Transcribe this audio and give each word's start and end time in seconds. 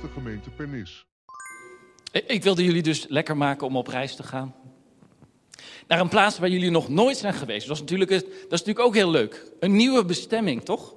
de 0.00 0.08
gemeente 0.08 0.50
Pernis. 0.50 1.06
Ik 2.12 2.42
wilde 2.42 2.64
jullie 2.64 2.82
dus 2.82 3.06
lekker 3.08 3.36
maken 3.36 3.66
om 3.66 3.76
op 3.76 3.86
reis 3.86 4.16
te 4.16 4.22
gaan. 4.22 4.54
Naar 5.86 6.00
een 6.00 6.08
plaats 6.08 6.38
waar 6.38 6.48
jullie 6.48 6.70
nog 6.70 6.88
nooit 6.88 7.16
zijn 7.16 7.34
geweest. 7.34 7.66
Dat 7.66 7.76
is 7.76 7.82
natuurlijk, 7.82 8.10
dat 8.10 8.22
is 8.22 8.48
natuurlijk 8.50 8.86
ook 8.86 8.94
heel 8.94 9.10
leuk. 9.10 9.52
Een 9.60 9.76
nieuwe 9.76 10.04
bestemming, 10.04 10.62
toch? 10.64 10.94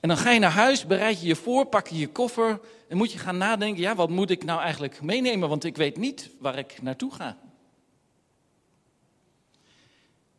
En 0.00 0.08
dan 0.08 0.16
ga 0.16 0.30
je 0.30 0.38
naar 0.38 0.50
huis, 0.50 0.86
bereid 0.86 1.20
je 1.20 1.26
je 1.26 1.36
voor, 1.36 1.66
pak 1.66 1.86
je 1.86 1.98
je 1.98 2.08
koffer. 2.08 2.60
En 2.88 2.96
moet 2.96 3.12
je 3.12 3.18
gaan 3.18 3.36
nadenken, 3.36 3.82
ja, 3.82 3.94
wat 3.94 4.10
moet 4.10 4.30
ik 4.30 4.44
nou 4.44 4.60
eigenlijk 4.60 5.02
meenemen? 5.02 5.48
Want 5.48 5.64
ik 5.64 5.76
weet 5.76 5.96
niet 5.96 6.30
waar 6.38 6.58
ik 6.58 6.82
naartoe 6.82 7.14
ga. 7.14 7.38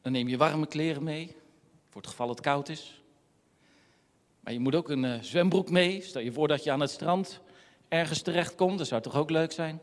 Dan 0.01 0.11
neem 0.11 0.27
je 0.27 0.37
warme 0.37 0.67
kleren 0.67 1.03
mee, 1.03 1.35
voor 1.89 2.01
het 2.01 2.09
geval 2.09 2.29
het 2.29 2.41
koud 2.41 2.69
is. 2.69 2.98
Je 4.49 4.59
moet 4.59 4.75
ook 4.75 4.89
een 4.89 5.05
eh, 5.05 5.21
zwembroek 5.21 5.69
mee. 5.69 6.01
Stel 6.01 6.21
je 6.21 6.31
voor 6.31 6.47
dat 6.47 6.63
je 6.63 6.71
aan 6.71 6.79
het 6.79 6.89
strand 6.89 7.39
ergens 7.87 8.21
terechtkomt. 8.21 8.77
Dat 8.77 8.87
zou 8.87 9.01
toch 9.01 9.15
ook 9.15 9.29
leuk 9.29 9.51
zijn? 9.51 9.81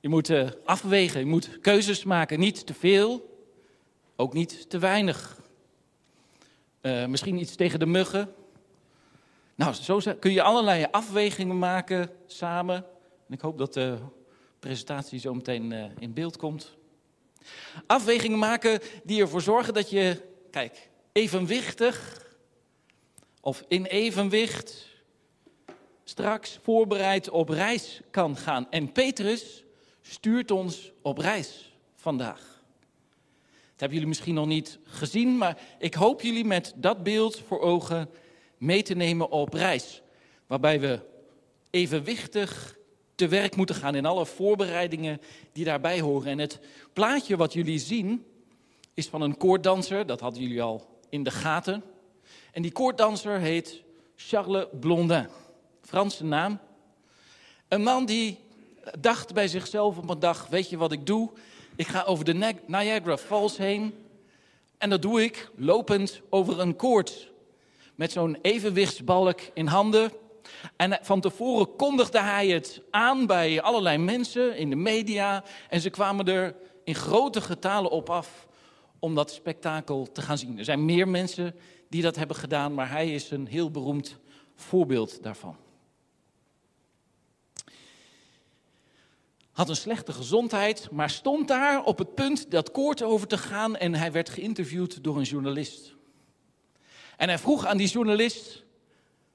Je 0.00 0.08
moet 0.08 0.30
eh, 0.30 0.48
afwegen, 0.64 1.20
je 1.20 1.26
moet 1.26 1.58
keuzes 1.60 2.04
maken. 2.04 2.38
Niet 2.38 2.66
te 2.66 2.74
veel, 2.74 3.38
ook 4.16 4.32
niet 4.32 4.70
te 4.70 4.78
weinig. 4.78 5.40
Eh, 6.80 7.06
misschien 7.06 7.38
iets 7.38 7.56
tegen 7.56 7.78
de 7.78 7.86
muggen. 7.86 8.34
Nou, 9.54 9.74
zo 9.74 10.00
kun 10.20 10.32
je 10.32 10.42
allerlei 10.42 10.86
afwegingen 10.90 11.58
maken 11.58 12.10
samen. 12.26 12.76
En 13.26 13.34
ik 13.34 13.40
hoop 13.40 13.58
dat 13.58 13.74
de 13.74 13.98
presentatie 14.58 15.18
zo 15.18 15.34
meteen 15.34 15.72
in 15.98 16.12
beeld 16.12 16.36
komt. 16.36 16.76
Afwegingen 17.86 18.38
maken 18.38 18.80
die 19.04 19.20
ervoor 19.20 19.42
zorgen 19.42 19.74
dat 19.74 19.90
je, 19.90 20.22
kijk, 20.50 20.90
evenwichtig 21.12 22.26
of 23.48 23.64
in 23.68 23.84
evenwicht 23.84 24.86
straks 26.04 26.58
voorbereid 26.62 27.30
op 27.30 27.48
reis 27.48 28.00
kan 28.10 28.36
gaan. 28.36 28.70
En 28.70 28.92
Petrus 28.92 29.64
stuurt 30.00 30.50
ons 30.50 30.92
op 31.02 31.18
reis 31.18 31.72
vandaag. 31.94 32.38
Dat 33.70 33.80
hebben 33.80 33.92
jullie 33.92 34.06
misschien 34.06 34.34
nog 34.34 34.46
niet 34.46 34.78
gezien, 34.84 35.38
maar 35.38 35.58
ik 35.78 35.94
hoop 35.94 36.20
jullie 36.20 36.44
met 36.44 36.72
dat 36.76 37.02
beeld 37.02 37.38
voor 37.46 37.60
ogen 37.60 38.08
mee 38.58 38.82
te 38.82 38.94
nemen 38.94 39.30
op 39.30 39.52
reis. 39.52 40.02
Waarbij 40.46 40.80
we 40.80 41.00
evenwichtig 41.70 42.78
te 43.14 43.28
werk 43.28 43.56
moeten 43.56 43.74
gaan 43.74 43.94
in 43.94 44.06
alle 44.06 44.26
voorbereidingen 44.26 45.20
die 45.52 45.64
daarbij 45.64 46.00
horen. 46.00 46.30
En 46.30 46.38
het 46.38 46.60
plaatje 46.92 47.36
wat 47.36 47.52
jullie 47.52 47.78
zien 47.78 48.24
is 48.94 49.08
van 49.08 49.20
een 49.20 49.36
koorddanser, 49.36 50.06
dat 50.06 50.20
hadden 50.20 50.42
jullie 50.42 50.62
al 50.62 51.00
in 51.08 51.22
de 51.22 51.30
gaten. 51.30 51.82
En 52.52 52.62
die 52.62 52.72
koorddanser 52.72 53.38
heet 53.38 53.82
Charles 54.16 54.66
Blondin, 54.80 55.28
Franse 55.82 56.24
naam. 56.24 56.58
Een 57.68 57.82
man 57.82 58.06
die 58.06 58.38
dacht 58.98 59.34
bij 59.34 59.48
zichzelf 59.48 59.98
op 59.98 60.10
een 60.10 60.18
dag, 60.18 60.46
weet 60.46 60.70
je 60.70 60.76
wat 60.76 60.92
ik 60.92 61.06
doe? 61.06 61.30
Ik 61.76 61.86
ga 61.86 62.02
over 62.02 62.24
de 62.24 62.34
Ni- 62.34 62.60
Niagara 62.66 63.16
Falls 63.16 63.56
heen 63.56 63.94
en 64.78 64.90
dat 64.90 65.02
doe 65.02 65.22
ik 65.22 65.50
lopend 65.56 66.20
over 66.30 66.60
een 66.60 66.76
koord. 66.76 67.30
Met 67.94 68.12
zo'n 68.12 68.38
evenwichtsbalk 68.42 69.40
in 69.54 69.66
handen. 69.66 70.12
En 70.76 70.98
van 71.02 71.20
tevoren 71.20 71.76
kondigde 71.76 72.20
hij 72.20 72.48
het 72.48 72.82
aan 72.90 73.26
bij 73.26 73.62
allerlei 73.62 73.98
mensen 73.98 74.56
in 74.56 74.70
de 74.70 74.76
media. 74.76 75.44
En 75.68 75.80
ze 75.80 75.90
kwamen 75.90 76.26
er 76.26 76.54
in 76.84 76.94
grote 76.94 77.40
getalen 77.40 77.90
op 77.90 78.10
af 78.10 78.46
om 78.98 79.14
dat 79.14 79.30
spektakel 79.30 80.08
te 80.12 80.22
gaan 80.22 80.38
zien. 80.38 80.58
Er 80.58 80.64
zijn 80.64 80.84
meer 80.84 81.08
mensen 81.08 81.54
die 81.88 82.02
dat 82.02 82.16
hebben 82.16 82.36
gedaan, 82.36 82.74
maar 82.74 82.90
hij 82.90 83.14
is 83.14 83.30
een 83.30 83.46
heel 83.46 83.70
beroemd 83.70 84.16
voorbeeld 84.54 85.22
daarvan. 85.22 85.56
Had 89.50 89.68
een 89.68 89.76
slechte 89.76 90.12
gezondheid, 90.12 90.90
maar 90.90 91.10
stond 91.10 91.48
daar 91.48 91.84
op 91.84 91.98
het 91.98 92.14
punt 92.14 92.50
dat 92.50 92.70
koord 92.70 93.02
over 93.02 93.26
te 93.26 93.38
gaan 93.38 93.76
en 93.76 93.94
hij 93.94 94.12
werd 94.12 94.28
geïnterviewd 94.28 95.04
door 95.04 95.16
een 95.16 95.22
journalist. 95.22 95.94
En 97.16 97.28
hij 97.28 97.38
vroeg 97.38 97.66
aan 97.66 97.76
die 97.76 97.88
journalist: 97.88 98.64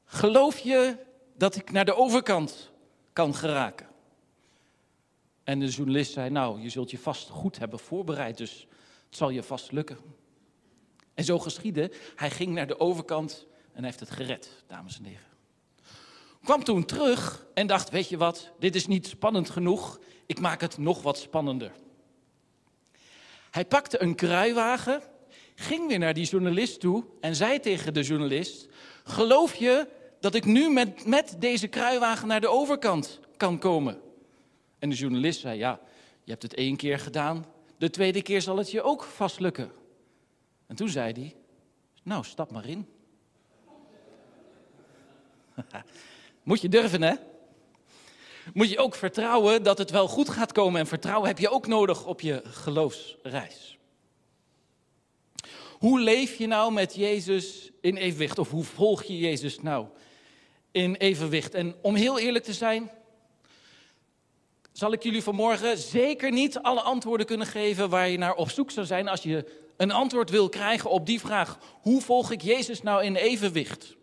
Geloof 0.05 0.59
je 0.59 0.97
dat 1.37 1.55
ik 1.55 1.71
naar 1.71 1.85
de 1.85 1.95
overkant 1.95 2.71
kan 3.13 3.35
geraken? 3.35 3.87
En 5.43 5.59
de 5.59 5.67
journalist 5.67 6.11
zei: 6.11 6.29
Nou, 6.29 6.61
je 6.61 6.69
zult 6.69 6.91
je 6.91 6.97
vast 6.97 7.29
goed 7.29 7.57
hebben 7.57 7.79
voorbereid, 7.79 8.37
dus 8.37 8.67
het 9.05 9.17
zal 9.17 9.29
je 9.29 9.43
vast 9.43 9.71
lukken. 9.71 9.97
En 11.13 11.23
zo 11.23 11.39
geschiedde. 11.39 11.91
Hij 12.15 12.31
ging 12.31 12.53
naar 12.53 12.67
de 12.67 12.79
overkant 12.79 13.45
en 13.73 13.83
heeft 13.83 13.99
het 13.99 14.11
gered, 14.11 14.49
dames 14.67 14.97
en 14.97 15.03
heren. 15.03 15.31
Kwam 16.43 16.63
toen 16.63 16.85
terug 16.85 17.45
en 17.53 17.67
dacht: 17.67 17.89
Weet 17.89 18.09
je 18.09 18.17
wat, 18.17 18.51
dit 18.59 18.75
is 18.75 18.87
niet 18.87 19.07
spannend 19.07 19.49
genoeg, 19.49 19.99
ik 20.25 20.39
maak 20.39 20.61
het 20.61 20.77
nog 20.77 21.01
wat 21.01 21.17
spannender. 21.17 21.71
Hij 23.51 23.65
pakte 23.65 24.01
een 24.01 24.15
kruiwagen, 24.15 25.01
ging 25.55 25.87
weer 25.87 25.99
naar 25.99 26.13
die 26.13 26.25
journalist 26.25 26.79
toe 26.79 27.03
en 27.21 27.35
zei 27.35 27.59
tegen 27.59 27.93
de 27.93 28.01
journalist: 28.01 28.67
Geloof 29.03 29.55
je 29.55 29.87
dat 30.19 30.35
ik 30.35 30.45
nu 30.45 30.69
met, 30.69 31.05
met 31.05 31.35
deze 31.39 31.67
kruiwagen 31.67 32.27
naar 32.27 32.41
de 32.41 32.47
overkant 32.49 33.19
kan 33.37 33.59
komen? 33.59 34.01
En 34.79 34.89
de 34.89 34.95
journalist 34.95 35.39
zei: 35.39 35.57
Ja, 35.57 35.79
je 36.23 36.31
hebt 36.31 36.43
het 36.43 36.53
één 36.53 36.75
keer 36.75 36.99
gedaan, 36.99 37.45
de 37.77 37.89
tweede 37.89 38.21
keer 38.21 38.41
zal 38.41 38.57
het 38.57 38.71
je 38.71 38.81
ook 38.81 39.03
vast 39.03 39.39
lukken. 39.39 39.71
En 40.73 40.79
toen 40.79 40.89
zei 40.89 41.13
hij: 41.13 41.35
Nou, 42.03 42.23
stap 42.23 42.51
maar 42.51 42.65
in. 42.65 42.87
Moet 46.43 46.61
je 46.61 46.69
durven, 46.69 47.01
hè? 47.01 47.13
Moet 48.53 48.69
je 48.69 48.79
ook 48.79 48.95
vertrouwen 48.95 49.63
dat 49.63 49.77
het 49.77 49.89
wel 49.89 50.07
goed 50.07 50.29
gaat 50.29 50.51
komen. 50.51 50.79
En 50.79 50.87
vertrouwen 50.87 51.27
heb 51.27 51.39
je 51.39 51.49
ook 51.49 51.67
nodig 51.67 52.05
op 52.05 52.21
je 52.21 52.41
geloofsreis. 52.45 53.77
Hoe 55.71 55.99
leef 55.99 56.35
je 56.35 56.47
nou 56.47 56.73
met 56.73 56.95
Jezus 56.95 57.71
in 57.81 57.97
evenwicht? 57.97 58.39
Of 58.39 58.49
hoe 58.49 58.63
volg 58.63 59.03
je 59.03 59.17
Jezus 59.17 59.59
nou 59.59 59.87
in 60.71 60.95
evenwicht? 60.95 61.53
En 61.53 61.75
om 61.81 61.95
heel 61.95 62.19
eerlijk 62.19 62.43
te 62.43 62.53
zijn, 62.53 62.91
zal 64.71 64.91
ik 64.91 65.03
jullie 65.03 65.23
vanmorgen 65.23 65.77
zeker 65.77 66.31
niet 66.31 66.57
alle 66.57 66.81
antwoorden 66.81 67.25
kunnen 67.25 67.47
geven 67.47 67.89
waar 67.89 68.09
je 68.09 68.17
naar 68.17 68.35
op 68.35 68.49
zoek 68.49 68.71
zou 68.71 68.85
zijn 68.85 69.07
als 69.07 69.23
je 69.23 69.62
een 69.77 69.91
antwoord 69.91 70.29
wil 70.29 70.49
krijgen 70.49 70.89
op 70.89 71.05
die 71.05 71.19
vraag: 71.19 71.57
hoe 71.81 72.01
volg 72.01 72.31
ik 72.31 72.41
Jezus 72.41 72.81
nou 72.81 73.03
in 73.03 73.15
evenwicht? 73.15 73.95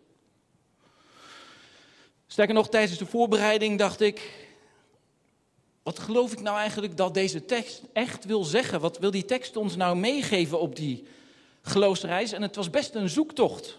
Sterker 2.27 2.55
nog, 2.55 2.69
tijdens 2.69 2.97
de 2.97 3.05
voorbereiding 3.05 3.77
dacht 3.79 4.01
ik, 4.01 4.47
wat 5.83 5.99
geloof 5.99 6.31
ik 6.31 6.41
nou 6.41 6.57
eigenlijk 6.57 6.97
dat 6.97 7.13
deze 7.13 7.45
tekst 7.45 7.81
echt 7.93 8.25
wil 8.25 8.43
zeggen? 8.43 8.79
Wat 8.79 8.97
wil 8.97 9.11
die 9.11 9.25
tekst 9.25 9.57
ons 9.57 9.75
nou 9.75 9.95
meegeven 9.95 10.59
op 10.59 10.75
die 10.75 11.07
geloofsreis? 11.61 12.31
En 12.31 12.41
het 12.41 12.55
was 12.55 12.69
best 12.69 12.95
een 12.95 13.09
zoektocht. 13.09 13.77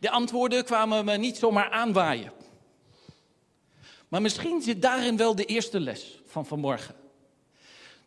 De 0.00 0.10
antwoorden 0.10 0.64
kwamen 0.64 1.04
me 1.04 1.16
niet 1.16 1.36
zomaar 1.36 1.70
aanwaaien. 1.70 2.32
Maar 4.08 4.22
misschien 4.22 4.62
zit 4.62 4.82
daarin 4.82 5.16
wel 5.16 5.34
de 5.34 5.44
eerste 5.44 5.80
les 5.80 6.20
van 6.26 6.46
vanmorgen. 6.46 6.94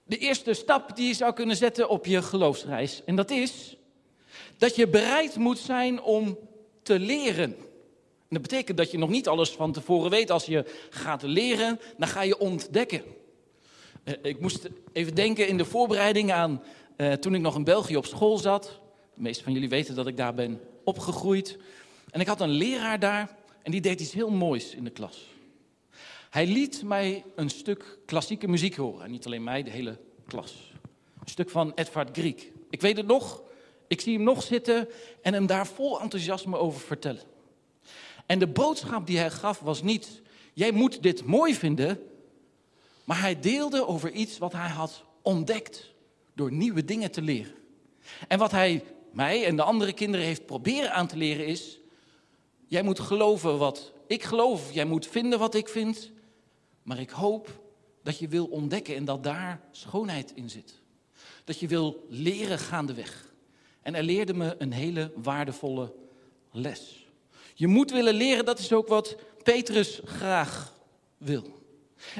De 0.07 0.17
eerste 0.17 0.53
stap 0.53 0.95
die 0.95 1.07
je 1.07 1.13
zou 1.13 1.33
kunnen 1.33 1.55
zetten 1.55 1.89
op 1.89 2.05
je 2.05 2.21
geloofsreis. 2.21 3.01
En 3.05 3.15
dat 3.15 3.31
is 3.31 3.77
dat 4.57 4.75
je 4.75 4.87
bereid 4.87 5.35
moet 5.35 5.59
zijn 5.59 6.01
om 6.01 6.37
te 6.81 6.99
leren. 6.99 7.55
En 8.27 8.41
dat 8.41 8.41
betekent 8.41 8.77
dat 8.77 8.91
je 8.91 8.97
nog 8.97 9.09
niet 9.09 9.27
alles 9.27 9.49
van 9.49 9.71
tevoren 9.71 10.09
weet. 10.09 10.31
Als 10.31 10.45
je 10.45 10.65
gaat 10.89 11.21
leren, 11.21 11.79
dan 11.97 12.07
ga 12.07 12.21
je 12.21 12.37
ontdekken. 12.37 13.03
Eh, 14.03 14.13
Ik 14.21 14.39
moest 14.39 14.69
even 14.93 15.15
denken 15.15 15.47
in 15.47 15.57
de 15.57 15.65
voorbereiding 15.65 16.31
aan 16.31 16.63
eh, 16.95 17.13
toen 17.13 17.35
ik 17.35 17.41
nog 17.41 17.55
in 17.55 17.63
België 17.63 17.97
op 17.97 18.05
school 18.05 18.37
zat. 18.37 18.79
De 19.13 19.21
meeste 19.21 19.43
van 19.43 19.53
jullie 19.53 19.69
weten 19.69 19.95
dat 19.95 20.07
ik 20.07 20.17
daar 20.17 20.33
ben 20.33 20.61
opgegroeid. 20.83 21.57
En 22.11 22.19
ik 22.19 22.27
had 22.27 22.41
een 22.41 22.49
leraar 22.49 22.99
daar 22.99 23.35
en 23.63 23.71
die 23.71 23.81
deed 23.81 24.01
iets 24.01 24.13
heel 24.13 24.29
moois 24.31 24.75
in 24.75 24.83
de 24.83 24.89
klas. 24.89 25.33
Hij 26.29 26.47
liet 26.47 26.83
mij 26.83 27.23
een 27.35 27.49
stuk 27.49 27.97
klassieke 28.05 28.47
muziek 28.47 28.75
horen. 28.75 29.05
En 29.05 29.11
niet 29.11 29.25
alleen 29.25 29.43
mij, 29.43 29.63
de 29.63 29.69
hele 29.69 29.97
klas. 30.27 30.73
Een 31.19 31.31
stuk 31.31 31.49
van 31.49 31.71
Edvard 31.75 32.17
Grieg. 32.17 32.45
Ik 32.69 32.81
weet 32.81 32.97
het 32.97 33.07
nog. 33.07 33.43
Ik 33.87 34.01
zie 34.01 34.15
hem 34.15 34.23
nog 34.23 34.43
zitten 34.43 34.87
en 35.21 35.33
hem 35.33 35.45
daar 35.45 35.67
vol 35.67 36.01
enthousiasme 36.01 36.57
over 36.57 36.79
vertellen. 36.79 37.21
En 38.25 38.39
de 38.39 38.47
boodschap 38.47 39.07
die 39.07 39.17
hij 39.17 39.31
gaf 39.31 39.59
was 39.59 39.81
niet, 39.81 40.21
jij 40.53 40.71
moet 40.71 41.03
dit 41.03 41.25
mooi 41.25 41.55
vinden, 41.55 41.99
maar 43.03 43.19
hij 43.19 43.39
deelde 43.39 43.87
over 43.87 44.11
iets 44.11 44.37
wat 44.37 44.51
hij 44.51 44.69
had 44.69 45.03
ontdekt 45.21 45.93
door 46.33 46.51
nieuwe 46.51 46.85
dingen 46.85 47.11
te 47.11 47.21
leren. 47.21 47.53
En 48.27 48.39
wat 48.39 48.51
hij 48.51 48.83
mij 49.11 49.45
en 49.45 49.55
de 49.55 49.63
andere 49.63 49.93
kinderen 49.93 50.25
heeft 50.25 50.45
proberen 50.45 50.93
aan 50.93 51.07
te 51.07 51.17
leren 51.17 51.47
is, 51.47 51.79
jij 52.67 52.83
moet 52.83 52.99
geloven 52.99 53.57
wat 53.57 53.93
ik 54.07 54.23
geloof, 54.23 54.71
jij 54.71 54.85
moet 54.85 55.07
vinden 55.07 55.39
wat 55.39 55.55
ik 55.55 55.67
vind, 55.67 56.11
maar 56.83 56.99
ik 56.99 57.09
hoop 57.09 57.63
dat 58.05 58.19
je 58.19 58.27
wil 58.27 58.45
ontdekken 58.45 58.95
en 58.95 59.05
dat 59.05 59.23
daar 59.23 59.59
schoonheid 59.71 60.31
in 60.35 60.49
zit. 60.49 60.73
Dat 61.43 61.59
je 61.59 61.67
wil 61.67 62.05
leren 62.09 62.59
gaandeweg. 62.59 63.33
En 63.81 63.93
hij 63.93 64.03
leerde 64.03 64.33
me 64.33 64.55
een 64.57 64.71
hele 64.71 65.11
waardevolle 65.15 65.93
les. 66.51 67.07
Je 67.53 67.67
moet 67.67 67.91
willen 67.91 68.13
leren, 68.13 68.45
dat 68.45 68.59
is 68.59 68.73
ook 68.73 68.87
wat 68.87 69.15
Petrus 69.43 70.01
graag 70.03 70.75
wil. 71.17 71.63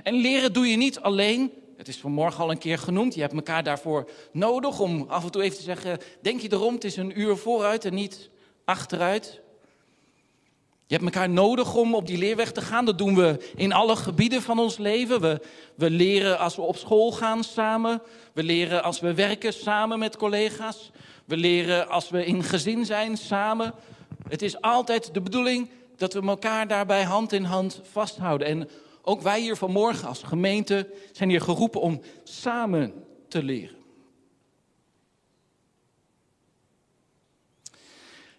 En 0.04 0.14
leren 0.14 0.54
doe 0.54 0.68
je 0.68 0.78
niet 0.78 1.00
alleen. 1.00 1.52
Het 1.78 1.88
is 1.88 1.98
vanmorgen 1.98 2.44
al 2.44 2.52
een 2.52 2.58
keer 2.58 2.78
genoemd. 2.78 3.14
Je 3.14 3.22
hebt 3.22 3.34
elkaar 3.34 3.64
daarvoor 3.64 4.10
nodig 4.32 4.80
om 4.80 5.06
af 5.08 5.24
en 5.24 5.32
toe 5.32 5.42
even 5.42 5.58
te 5.58 5.64
zeggen: 5.64 6.00
Denk 6.22 6.42
je 6.42 6.52
erom, 6.52 6.74
het 6.74 6.84
is 6.84 6.98
een 6.98 7.20
uur 7.20 7.38
vooruit 7.38 7.86
en 7.86 7.94
niet 7.94 8.30
achteruit. 8.64 9.42
Je 10.88 10.94
hebt 10.96 11.06
elkaar 11.06 11.30
nodig 11.30 11.76
om 11.76 11.96
op 11.96 12.08
die 12.08 12.18
leerweg 12.18 12.52
te 12.52 12.62
gaan. 12.62 12.86
Dat 12.86 12.98
doen 12.98 13.16
we 13.16 13.52
in 13.56 13.74
alle 13.74 13.96
gebieden 13.96 14.42
van 14.42 14.60
ons 14.60 14.78
leven. 14.78 15.22
We, 15.22 15.42
we 15.76 15.90
leren 15.90 16.40
als 16.40 16.56
we 16.56 16.62
op 16.62 16.76
school 16.76 17.12
gaan 17.12 17.44
samen. 17.44 18.02
We 18.34 18.44
leren 18.44 18.84
als 18.84 19.00
we 19.00 19.14
werken 19.14 19.54
samen 19.54 20.00
met 20.00 20.18
collega's. 20.18 20.92
We 21.26 21.38
leren 21.38 21.90
als 21.90 22.10
we 22.10 22.26
in 22.26 22.44
gezin 22.44 22.86
zijn 22.86 23.18
samen. 23.18 23.74
Het 24.28 24.42
is 24.42 24.62
altijd 24.62 25.14
de 25.14 25.22
bedoeling 25.22 25.70
dat 25.96 26.14
we 26.14 26.22
elkaar 26.22 26.68
daarbij 26.68 27.04
hand 27.04 27.32
in 27.32 27.44
hand 27.44 27.82
vasthouden. 27.92 28.48
En 28.48 28.70
ook 29.02 29.22
wij 29.22 29.42
hier 29.42 29.56
vanmorgen 29.56 30.08
als 30.08 30.24
gemeente 30.24 30.90
zijn 31.12 31.30
hier 31.30 31.42
geroepen 31.42 31.82
om 31.82 32.02
samen 32.24 32.94
te 33.28 33.44
leren. 33.44 33.85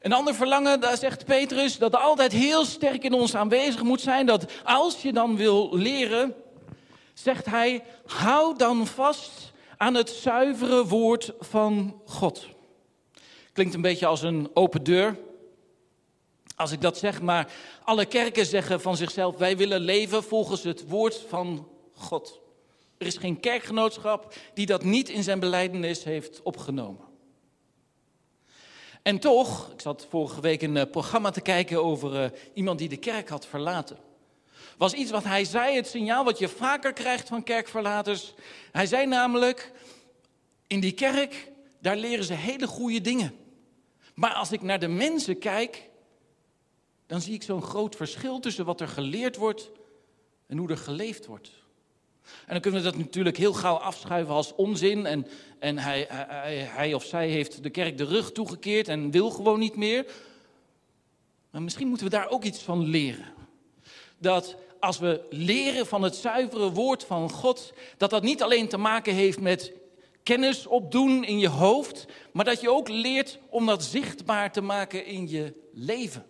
Een 0.07 0.13
ander 0.13 0.35
verlangen, 0.35 0.81
daar 0.81 0.97
zegt 0.97 1.25
Petrus, 1.25 1.79
dat 1.79 1.97
altijd 1.97 2.33
heel 2.33 2.65
sterk 2.65 3.05
in 3.05 3.13
ons 3.13 3.35
aanwezig 3.35 3.83
moet 3.83 4.01
zijn. 4.01 4.27
Dat 4.27 4.47
als 4.65 5.03
je 5.03 5.13
dan 5.13 5.37
wil 5.37 5.77
leren, 5.77 6.35
zegt 7.15 7.47
hij, 7.47 7.85
hou 8.05 8.57
dan 8.57 8.87
vast 8.87 9.53
aan 9.77 9.95
het 9.95 10.11
zuivere 10.11 10.87
woord 10.87 11.33
van 11.41 12.01
God. 12.05 12.49
Klinkt 13.53 13.75
een 13.75 13.81
beetje 13.81 14.07
als 14.07 14.23
een 14.23 14.51
open 14.55 14.83
deur. 14.83 15.19
Als 16.57 16.73
ik 16.73 16.81
dat 16.81 16.99
zeg, 16.99 17.23
maar 17.23 17.53
alle 17.85 18.05
kerken 18.05 18.47
zeggen 18.47 18.81
van 18.81 18.97
zichzelf: 18.97 19.37
wij 19.37 19.57
willen 19.57 19.81
leven 19.81 20.23
volgens 20.25 20.63
het 20.63 20.89
woord 20.89 21.25
van 21.29 21.69
God. 21.95 22.41
Er 22.99 23.07
is 23.07 23.17
geen 23.17 23.41
kerkgenootschap 23.41 24.35
die 24.55 24.67
dat 24.67 24.85
niet 24.85 25.09
in 25.09 25.23
zijn 25.23 25.41
beleidenis 25.41 26.05
heeft 26.05 26.43
opgenomen. 26.43 27.06
En 29.07 29.19
toch, 29.19 29.71
ik 29.73 29.81
zat 29.81 30.07
vorige 30.11 30.41
week 30.41 30.63
een 30.63 30.77
eh, 30.77 30.91
programma 30.91 31.31
te 31.31 31.41
kijken 31.41 31.85
over 31.85 32.23
uh, 32.23 32.31
iemand 32.55 32.79
die 32.79 32.89
de 32.89 32.97
kerk 32.97 33.29
had 33.29 33.47
verlaten. 33.47 33.97
Was 34.77 34.93
iets 34.93 35.11
wat 35.11 35.25
hij 35.25 35.45
zei, 35.45 35.77
het 35.77 35.87
signaal 35.87 36.25
wat 36.25 36.39
je 36.39 36.49
vaker 36.49 36.93
krijgt 36.93 37.29
van 37.29 37.43
kerkverlaters. 37.43 38.35
Hij 38.73 38.87
zei 38.87 39.07
namelijk: 39.07 39.73
in 40.67 40.81
die 40.81 40.93
kerk, 40.93 41.53
daar 41.81 41.97
leren 41.97 42.25
ze 42.25 42.33
hele 42.33 42.67
goede 42.67 43.01
dingen. 43.01 43.35
Maar 44.15 44.33
als 44.33 44.53
ik 44.53 44.63
naar 44.63 44.79
de 44.79 44.89
mensen 44.89 45.39
kijk, 45.39 45.89
dan 47.07 47.21
zie 47.21 47.35
ik 47.35 47.43
zo'n 47.43 47.63
groot 47.63 47.97
verschil 47.97 48.41
tussen 48.41 48.65
wat 48.65 48.81
er 48.81 48.89
geleerd 48.89 49.37
wordt 49.37 49.71
en 50.47 50.57
hoe 50.57 50.71
er 50.71 50.79
geleefd 50.79 51.27
wordt. 51.27 51.51
En 52.47 52.53
dan 52.53 52.61
kunnen 52.61 52.83
we 52.83 52.91
dat 52.91 52.99
natuurlijk 52.99 53.37
heel 53.37 53.53
gauw 53.53 53.77
afschuiven 53.77 54.35
als 54.35 54.55
onzin. 54.55 55.07
En, 55.07 55.27
en 55.59 55.79
hij, 55.79 56.07
hij, 56.09 56.57
hij 56.57 56.95
of 56.95 57.05
zij 57.05 57.29
heeft 57.29 57.63
de 57.63 57.71
kerk 57.71 57.99
de 57.99 58.05
rug 58.05 58.33
toegekeerd 58.33 58.89
en 58.89 59.11
wil 59.11 59.31
gewoon 59.31 59.59
niet 59.59 59.77
meer. 59.77 60.07
Maar 61.51 61.63
misschien 61.63 61.89
moeten 61.89 62.07
we 62.07 62.13
daar 62.13 62.29
ook 62.29 62.45
iets 62.45 62.63
van 62.63 62.85
leren. 62.85 63.33
Dat 64.19 64.57
als 64.81 64.99
we 64.99 65.27
leren 65.31 65.87
van 65.87 66.03
het 66.03 66.17
zuivere 66.17 66.71
woord 66.71 67.05
van 67.05 67.31
God, 67.31 67.73
dat 67.97 68.11
dat 68.11 68.23
niet 68.23 68.43
alleen 68.43 68.69
te 68.69 68.77
maken 68.77 69.15
heeft 69.15 69.41
met 69.41 69.73
kennis 70.23 70.67
opdoen 70.67 71.25
in 71.25 71.39
je 71.39 71.49
hoofd, 71.49 72.07
maar 72.33 72.45
dat 72.45 72.61
je 72.61 72.71
ook 72.71 72.89
leert 72.89 73.39
om 73.49 73.67
dat 73.67 73.85
zichtbaar 73.85 74.53
te 74.53 74.61
maken 74.61 75.07
in 75.07 75.29
je 75.29 75.55
leven. 75.73 76.27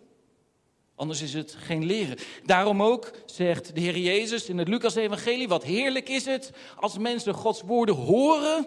Anders 0.96 1.22
is 1.22 1.34
het 1.34 1.54
geen 1.58 1.84
leren. 1.84 2.18
Daarom 2.44 2.82
ook 2.82 3.10
zegt 3.26 3.74
de 3.74 3.80
Heer 3.80 3.98
Jezus 3.98 4.48
in 4.48 4.58
het 4.58 4.68
Lucas-evangelie: 4.68 5.48
Wat 5.48 5.64
heerlijk 5.64 6.08
is 6.08 6.24
het 6.24 6.52
als 6.76 6.98
mensen 6.98 7.34
Gods 7.34 7.62
woorden 7.62 7.94
horen 7.94 8.66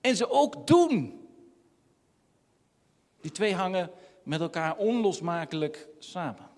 en 0.00 0.16
ze 0.16 0.30
ook 0.30 0.66
doen. 0.66 1.20
Die 3.20 3.30
twee 3.30 3.54
hangen 3.54 3.90
met 4.22 4.40
elkaar 4.40 4.76
onlosmakelijk 4.76 5.88
samen. 5.98 6.50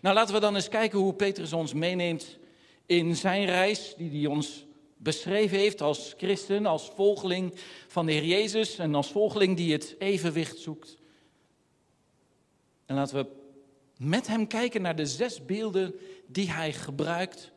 Nou, 0.00 0.14
laten 0.14 0.34
we 0.34 0.40
dan 0.40 0.54
eens 0.54 0.68
kijken 0.68 0.98
hoe 0.98 1.14
Petrus 1.14 1.52
ons 1.52 1.72
meeneemt 1.72 2.38
in 2.86 3.16
zijn 3.16 3.44
reis, 3.44 3.94
die 3.96 4.10
hij 4.10 4.26
ons 4.26 4.66
beschreven 4.96 5.58
heeft 5.58 5.80
als 5.80 6.14
christen, 6.16 6.66
als 6.66 6.90
volgeling 6.94 7.54
van 7.86 8.06
de 8.06 8.12
Heer 8.12 8.24
Jezus 8.24 8.78
en 8.78 8.94
als 8.94 9.10
volgeling 9.10 9.56
die 9.56 9.72
het 9.72 9.94
evenwicht 9.98 10.58
zoekt. 10.58 10.99
En 12.90 12.96
laten 12.96 13.16
we 13.16 13.26
met 13.96 14.26
hem 14.26 14.46
kijken 14.46 14.82
naar 14.82 14.96
de 14.96 15.06
zes 15.06 15.44
beelden 15.44 15.94
die 16.26 16.50
hij 16.50 16.72
gebruikt 16.72 17.50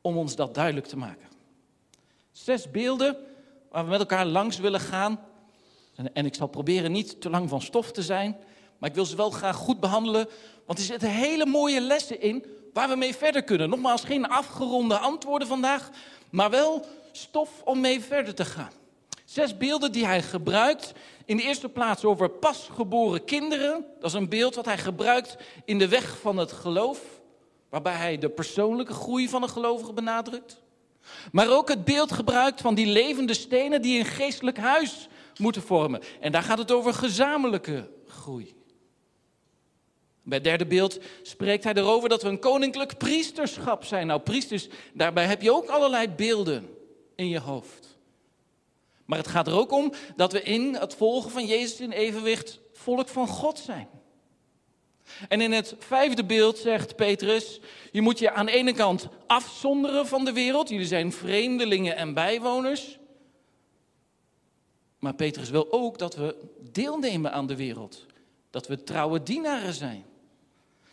om 0.00 0.16
ons 0.16 0.36
dat 0.36 0.54
duidelijk 0.54 0.86
te 0.86 0.96
maken. 0.96 1.28
Zes 2.32 2.70
beelden 2.70 3.16
waar 3.70 3.84
we 3.84 3.90
met 3.90 4.00
elkaar 4.00 4.26
langs 4.26 4.58
willen 4.58 4.80
gaan. 4.80 5.20
En, 6.12 6.26
ik 6.26 6.34
zal 6.34 6.46
proberen 6.46 6.92
niet 6.92 7.20
te 7.20 7.30
lang 7.30 7.48
van 7.48 7.62
stof 7.62 7.92
te 7.92 8.02
zijn, 8.02 8.36
maar 8.78 8.88
ik 8.88 8.94
wil 8.94 9.04
ze 9.04 9.16
wel 9.16 9.30
graag 9.30 9.56
goed 9.56 9.80
behandelen, 9.80 10.28
want 10.66 10.78
er 10.78 10.84
zitten 10.84 11.10
hele 11.10 11.46
mooie 11.46 11.80
lessen 11.80 12.20
in 12.20 12.44
waar 12.72 12.88
we 12.88 12.96
mee 12.96 13.14
verder 13.14 13.42
kunnen. 13.42 13.68
Nogmaals, 13.68 14.04
geen 14.04 14.28
afgeronde 14.28 14.98
antwoorden 14.98 15.48
vandaag, 15.48 15.90
maar 16.30 16.50
wel 16.50 16.86
stof 17.12 17.62
om 17.64 17.80
mee 17.80 18.00
verder 18.00 18.34
te 18.34 18.44
gaan. 18.44 18.72
Zes 19.28 19.56
beelden 19.56 19.92
die 19.92 20.06
hij 20.06 20.22
gebruikt. 20.22 20.92
In 21.24 21.36
de 21.36 21.42
eerste 21.42 21.68
plaats 21.68 22.04
over 22.04 22.30
pasgeboren 22.30 23.24
kinderen. 23.24 23.84
Dat 24.00 24.10
is 24.10 24.16
een 24.16 24.28
beeld 24.28 24.54
wat 24.54 24.64
hij 24.64 24.78
gebruikt 24.78 25.36
in 25.64 25.78
de 25.78 25.88
weg 25.88 26.18
van 26.20 26.36
het 26.36 26.52
geloof. 26.52 27.00
Waarbij 27.68 27.94
hij 27.94 28.18
de 28.18 28.28
persoonlijke 28.28 28.92
groei 28.92 29.28
van 29.28 29.42
een 29.42 29.48
gelovige 29.48 29.92
benadrukt. 29.92 30.60
Maar 31.32 31.50
ook 31.50 31.68
het 31.68 31.84
beeld 31.84 32.12
gebruikt 32.12 32.60
van 32.60 32.74
die 32.74 32.86
levende 32.86 33.34
stenen 33.34 33.82
die 33.82 33.98
een 33.98 34.04
geestelijk 34.04 34.58
huis 34.58 35.08
moeten 35.36 35.62
vormen. 35.62 36.02
En 36.20 36.32
daar 36.32 36.42
gaat 36.42 36.58
het 36.58 36.72
over 36.72 36.94
gezamenlijke 36.94 37.90
groei. 38.06 38.54
Bij 40.22 40.36
het 40.36 40.46
derde 40.46 40.66
beeld 40.66 40.98
spreekt 41.22 41.64
hij 41.64 41.74
erover 41.74 42.08
dat 42.08 42.22
we 42.22 42.28
een 42.28 42.40
koninklijk 42.40 42.98
priesterschap 42.98 43.84
zijn. 43.84 44.06
Nou, 44.06 44.20
priesters, 44.20 44.68
daarbij 44.92 45.24
heb 45.24 45.42
je 45.42 45.52
ook 45.52 45.68
allerlei 45.68 46.08
beelden 46.08 46.68
in 47.14 47.28
je 47.28 47.40
hoofd. 47.40 47.97
Maar 49.08 49.18
het 49.18 49.28
gaat 49.28 49.46
er 49.46 49.58
ook 49.58 49.72
om 49.72 49.92
dat 50.16 50.32
we 50.32 50.42
in 50.42 50.74
het 50.74 50.94
volgen 50.94 51.30
van 51.30 51.46
Jezus 51.46 51.80
in 51.80 51.90
evenwicht 51.90 52.60
volk 52.72 53.08
van 53.08 53.28
God 53.28 53.58
zijn. 53.58 53.88
En 55.28 55.40
in 55.40 55.52
het 55.52 55.74
vijfde 55.78 56.24
beeld 56.24 56.58
zegt 56.58 56.96
Petrus, 56.96 57.60
je 57.92 58.00
moet 58.00 58.18
je 58.18 58.32
aan 58.32 58.46
de 58.46 58.52
ene 58.52 58.72
kant 58.72 59.08
afzonderen 59.26 60.06
van 60.06 60.24
de 60.24 60.32
wereld. 60.32 60.68
Jullie 60.68 60.86
zijn 60.86 61.12
vreemdelingen 61.12 61.96
en 61.96 62.14
bijwoners. 62.14 62.98
Maar 64.98 65.14
Petrus 65.14 65.50
wil 65.50 65.72
ook 65.72 65.98
dat 65.98 66.14
we 66.14 66.36
deelnemen 66.72 67.32
aan 67.32 67.46
de 67.46 67.56
wereld. 67.56 68.06
Dat 68.50 68.66
we 68.66 68.82
trouwe 68.84 69.22
dienaren 69.22 69.74
zijn. 69.74 70.04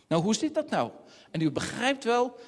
Nou, 0.07 0.23
hoe 0.23 0.35
zit 0.35 0.53
dat 0.53 0.69
nou? 0.69 0.91
En 1.31 1.41
u 1.41 1.51
begrijpt 1.51 2.03
wel, 2.03 2.39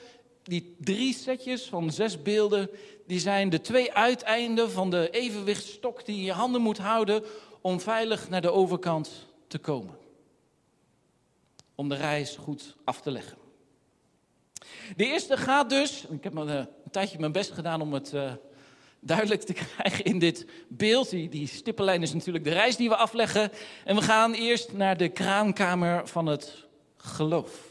die 0.44 0.76
drie 0.80 1.14
setjes 1.14 1.66
van 1.66 1.92
zes 1.92 2.22
beelden, 2.22 2.70
die 3.08 3.20
zijn 3.20 3.50
de 3.50 3.62
twee 3.62 3.94
uiteinden 3.94 4.72
van 4.72 4.90
de 4.90 5.10
evenwichtstok 5.10 6.06
die 6.06 6.24
je 6.24 6.32
handen 6.32 6.62
moet 6.62 6.78
houden 6.78 7.24
om 7.62 7.80
veilig 7.80 8.30
naar 8.30 8.42
de 8.42 8.52
overkant 8.52 9.28
te 9.48 9.58
komen. 9.58 9.98
Om 11.76 11.90
de 11.90 11.96
reis 11.96 12.36
goed 12.36 12.76
af 12.84 13.02
te 13.02 13.12
leggen. 13.12 13.38
De 14.96 15.06
eerste 15.06 15.38
gaat 15.38 15.70
dus, 15.70 16.06
ik 16.10 16.24
heb 16.24 16.36
een, 16.36 16.48
een 16.48 16.68
tijdje 16.92 17.20
mijn 17.20 17.32
best 17.32 17.52
gedaan 17.52 17.82
om 17.82 17.94
het 17.94 18.14
uh, 18.14 18.32
duidelijk 19.00 19.42
te 19.42 19.54
krijgen 19.76 20.06
in 20.06 20.20
dit 20.20 20.46
beeld. 20.68 21.10
Die, 21.10 21.30
die 21.30 21.48
stippenlijn 21.48 22.02
is 22.02 22.14
natuurlijk 22.14 22.44
de 22.44 22.54
reis 22.54 22.76
die 22.76 22.90
we 22.90 22.96
afleggen. 22.96 23.52
En 23.86 23.96
we 23.96 24.02
gaan 24.02 24.34
eerst 24.34 24.74
naar 24.74 24.98
de 24.98 25.10
kraamkamer 25.10 26.08
van 26.08 26.26
het 26.26 26.66
geloof. 26.98 27.67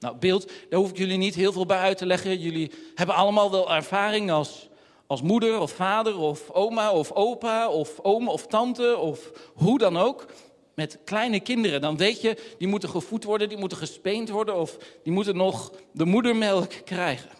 Nou, 0.00 0.16
beeld, 0.16 0.50
daar 0.68 0.80
hoef 0.80 0.90
ik 0.90 0.96
jullie 0.96 1.18
niet 1.18 1.34
heel 1.34 1.52
veel 1.52 1.66
bij 1.66 1.78
uit 1.78 1.98
te 1.98 2.06
leggen. 2.06 2.38
Jullie 2.38 2.70
hebben 2.94 3.14
allemaal 3.14 3.50
wel 3.50 3.72
ervaring 3.72 4.30
als, 4.30 4.68
als 5.06 5.22
moeder 5.22 5.60
of 5.60 5.70
vader 5.70 6.18
of 6.18 6.50
oma 6.50 6.92
of 6.92 7.12
opa 7.12 7.68
of 7.68 8.00
oom 8.02 8.28
of 8.28 8.46
tante 8.46 8.96
of 8.96 9.30
hoe 9.54 9.78
dan 9.78 9.96
ook. 9.96 10.26
Met 10.74 10.98
kleine 11.04 11.40
kinderen, 11.40 11.80
dan 11.80 11.96
weet 11.96 12.20
je, 12.20 12.54
die 12.58 12.68
moeten 12.68 12.88
gevoed 12.88 13.24
worden, 13.24 13.48
die 13.48 13.58
moeten 13.58 13.78
gespeend 13.78 14.28
worden 14.28 14.56
of 14.56 14.76
die 15.02 15.12
moeten 15.12 15.36
nog 15.36 15.72
de 15.92 16.04
moedermelk 16.04 16.72
krijgen. 16.84 17.30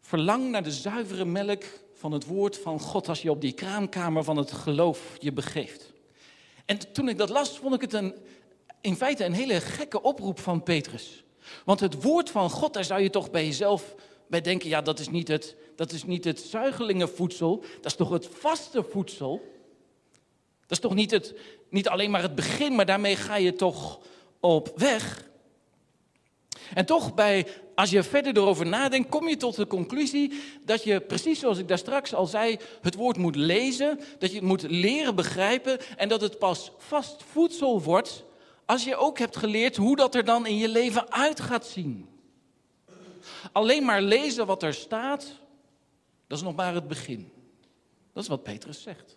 Verlang 0.00 0.50
naar 0.50 0.62
de 0.62 0.72
zuivere 0.72 1.24
melk 1.24 1.64
van 1.94 2.12
het 2.12 2.26
woord 2.26 2.58
van 2.58 2.80
God 2.80 3.08
als 3.08 3.22
je 3.22 3.30
op 3.30 3.40
die 3.40 3.52
kraamkamer 3.52 4.24
van 4.24 4.36
het 4.36 4.52
geloof 4.52 5.16
je 5.18 5.32
begeeft. 5.32 5.92
En 6.64 6.92
toen 6.92 7.08
ik 7.08 7.18
dat 7.18 7.28
las, 7.28 7.58
vond 7.58 7.74
ik 7.74 7.80
het 7.80 7.92
een, 7.92 8.14
in 8.80 8.96
feite 8.96 9.24
een 9.24 9.32
hele 9.32 9.60
gekke 9.60 10.02
oproep 10.02 10.38
van 10.38 10.62
Petrus. 10.62 11.24
Want 11.64 11.80
het 11.80 12.02
woord 12.02 12.30
van 12.30 12.50
God, 12.50 12.74
daar 12.74 12.84
zou 12.84 13.00
je 13.00 13.10
toch 13.10 13.30
bij 13.30 13.44
jezelf 13.44 13.94
bij 14.28 14.40
denken, 14.40 14.68
ja, 14.68 14.82
dat 14.82 14.98
is 14.98 15.08
niet 15.08 15.28
het, 15.28 15.56
dat 15.76 15.92
is 15.92 16.04
niet 16.04 16.24
het 16.24 16.40
zuigelingenvoedsel, 16.40 17.64
dat 17.76 17.84
is 17.84 17.96
toch 17.96 18.10
het 18.10 18.28
vaste 18.32 18.84
voedsel. 18.90 19.54
Dat 20.60 20.70
is 20.70 20.78
toch 20.78 20.94
niet, 20.94 21.10
het, 21.10 21.34
niet 21.70 21.88
alleen 21.88 22.10
maar 22.10 22.22
het 22.22 22.34
begin, 22.34 22.74
maar 22.74 22.86
daarmee 22.86 23.16
ga 23.16 23.36
je 23.36 23.52
toch 23.52 24.00
op 24.40 24.72
weg. 24.76 25.24
En 26.74 26.86
toch, 26.86 27.14
bij, 27.14 27.46
als 27.74 27.90
je 27.90 28.02
verder 28.02 28.36
erover 28.36 28.66
nadenkt, 28.66 29.08
kom 29.08 29.28
je 29.28 29.36
tot 29.36 29.56
de 29.56 29.66
conclusie 29.66 30.32
dat 30.64 30.84
je, 30.84 31.00
precies 31.00 31.38
zoals 31.38 31.58
ik 31.58 31.68
daar 31.68 31.78
straks 31.78 32.14
al 32.14 32.26
zei, 32.26 32.58
het 32.80 32.94
woord 32.94 33.16
moet 33.16 33.36
lezen, 33.36 34.00
dat 34.18 34.30
je 34.30 34.36
het 34.36 34.46
moet 34.46 34.62
leren 34.62 35.14
begrijpen 35.14 35.78
en 35.96 36.08
dat 36.08 36.20
het 36.20 36.38
pas 36.38 36.72
vast 36.78 37.22
voedsel 37.32 37.82
wordt 37.82 38.24
als 38.66 38.84
je 38.84 38.96
ook 38.96 39.18
hebt 39.18 39.36
geleerd 39.36 39.76
hoe 39.76 39.96
dat 39.96 40.14
er 40.14 40.24
dan 40.24 40.46
in 40.46 40.56
je 40.56 40.68
leven 40.68 41.12
uit 41.12 41.40
gaat 41.40 41.66
zien. 41.66 42.08
Alleen 43.52 43.84
maar 43.84 44.02
lezen 44.02 44.46
wat 44.46 44.62
er 44.62 44.74
staat, 44.74 45.26
dat 46.26 46.38
is 46.38 46.44
nog 46.44 46.54
maar 46.54 46.74
het 46.74 46.88
begin. 46.88 47.30
Dat 48.12 48.22
is 48.22 48.28
wat 48.28 48.42
Petrus 48.42 48.82
zegt. 48.82 49.16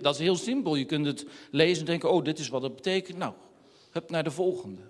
Dat 0.00 0.14
is 0.14 0.20
heel 0.20 0.36
simpel. 0.36 0.74
Je 0.74 0.84
kunt 0.84 1.06
het 1.06 1.26
lezen 1.50 1.78
en 1.78 1.86
denken, 1.86 2.10
oh, 2.10 2.24
dit 2.24 2.38
is 2.38 2.48
wat 2.48 2.62
het 2.62 2.74
betekent. 2.74 3.18
Nou, 3.18 3.32
hup 3.90 4.10
naar 4.10 4.24
de 4.24 4.30
volgende. 4.30 4.80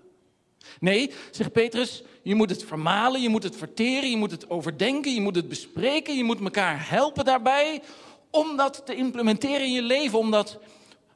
Nee, 0.79 1.11
zegt 1.31 1.51
Petrus, 1.51 2.03
je 2.21 2.35
moet 2.35 2.49
het 2.49 2.63
vermalen, 2.63 3.21
je 3.21 3.29
moet 3.29 3.43
het 3.43 3.55
verteren, 3.55 4.09
je 4.09 4.17
moet 4.17 4.31
het 4.31 4.49
overdenken, 4.49 5.13
je 5.13 5.21
moet 5.21 5.35
het 5.35 5.47
bespreken, 5.49 6.15
je 6.15 6.23
moet 6.23 6.39
elkaar 6.39 6.89
helpen 6.89 7.25
daarbij 7.25 7.81
om 8.29 8.57
dat 8.57 8.81
te 8.85 8.95
implementeren 8.95 9.65
in 9.65 9.71
je 9.71 9.81
leven, 9.81 10.19
om 10.19 10.31
dat, 10.31 10.59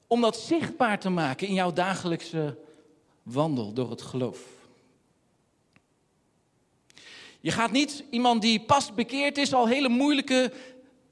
om 0.07 0.21
dat 0.21 0.37
zichtbaar 0.37 0.99
te 0.99 1.09
maken 1.09 1.47
in 1.47 1.53
jouw 1.53 1.73
dagelijkse 1.73 2.57
wandel 3.23 3.73
door 3.73 3.89
het 3.89 4.01
geloof. 4.01 4.39
Je 7.39 7.51
gaat 7.51 7.71
niet 7.71 8.03
iemand 8.09 8.41
die 8.41 8.59
pas 8.59 8.93
bekeerd 8.93 9.37
is 9.37 9.53
al 9.53 9.67
hele 9.67 9.89
moeilijke 9.89 10.53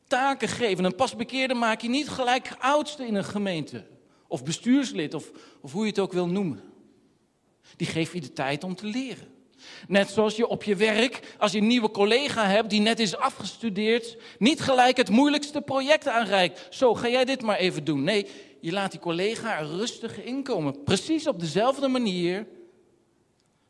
taken 0.07 0.47
geven. 0.47 0.83
Een 0.83 0.95
pasbekeerde 0.95 1.53
maak 1.53 1.81
je 1.81 1.89
niet 1.89 2.09
gelijk 2.09 2.55
oudste 2.59 3.05
in 3.05 3.15
een 3.15 3.23
gemeente. 3.23 3.85
Of 4.27 4.43
bestuurslid, 4.43 5.13
of, 5.13 5.31
of 5.61 5.71
hoe 5.71 5.83
je 5.83 5.89
het 5.89 5.99
ook 5.99 6.13
wil 6.13 6.27
noemen. 6.27 6.63
Die 7.75 7.87
geef 7.87 8.13
je 8.13 8.21
de 8.21 8.33
tijd 8.33 8.63
om 8.63 8.75
te 8.75 8.85
leren. 8.85 9.34
Net 9.87 10.09
zoals 10.09 10.35
je 10.35 10.47
op 10.47 10.63
je 10.63 10.75
werk, 10.75 11.35
als 11.37 11.51
je 11.51 11.57
een 11.57 11.67
nieuwe 11.67 11.91
collega 11.91 12.47
hebt 12.47 12.69
die 12.69 12.81
net 12.81 12.99
is 12.99 13.17
afgestudeerd, 13.17 14.17
niet 14.39 14.61
gelijk 14.61 14.97
het 14.97 15.09
moeilijkste 15.09 15.61
project 15.61 16.07
aanreikt. 16.07 16.67
Zo, 16.69 16.93
ga 16.93 17.09
jij 17.09 17.25
dit 17.25 17.41
maar 17.41 17.57
even 17.57 17.83
doen. 17.83 18.03
Nee, 18.03 18.27
je 18.61 18.71
laat 18.71 18.91
die 18.91 18.99
collega 18.99 19.57
rustig 19.57 20.23
inkomen. 20.23 20.83
Precies 20.83 21.27
op 21.27 21.39
dezelfde 21.39 21.87
manier 21.87 22.47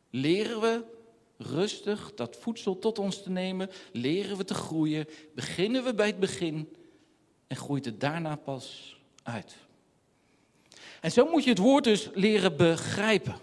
leren 0.09 0.61
we 0.61 0.83
rustig 1.37 2.13
dat 2.13 2.37
voedsel 2.39 2.79
tot 2.79 2.99
ons 2.99 3.23
te 3.23 3.29
nemen, 3.29 3.69
leren 3.91 4.37
we 4.37 4.45
te 4.45 4.53
groeien, 4.53 5.07
beginnen 5.33 5.83
we 5.83 5.93
bij 5.93 6.07
het 6.07 6.19
begin 6.19 6.69
en 7.47 7.55
groeit 7.55 7.85
het 7.85 7.99
daarna 7.99 8.35
pas 8.35 8.97
uit. 9.23 9.55
En 11.01 11.11
zo 11.11 11.25
moet 11.25 11.43
je 11.43 11.49
het 11.49 11.59
woord 11.59 11.83
dus 11.83 12.09
leren 12.13 12.57
begrijpen. 12.57 13.35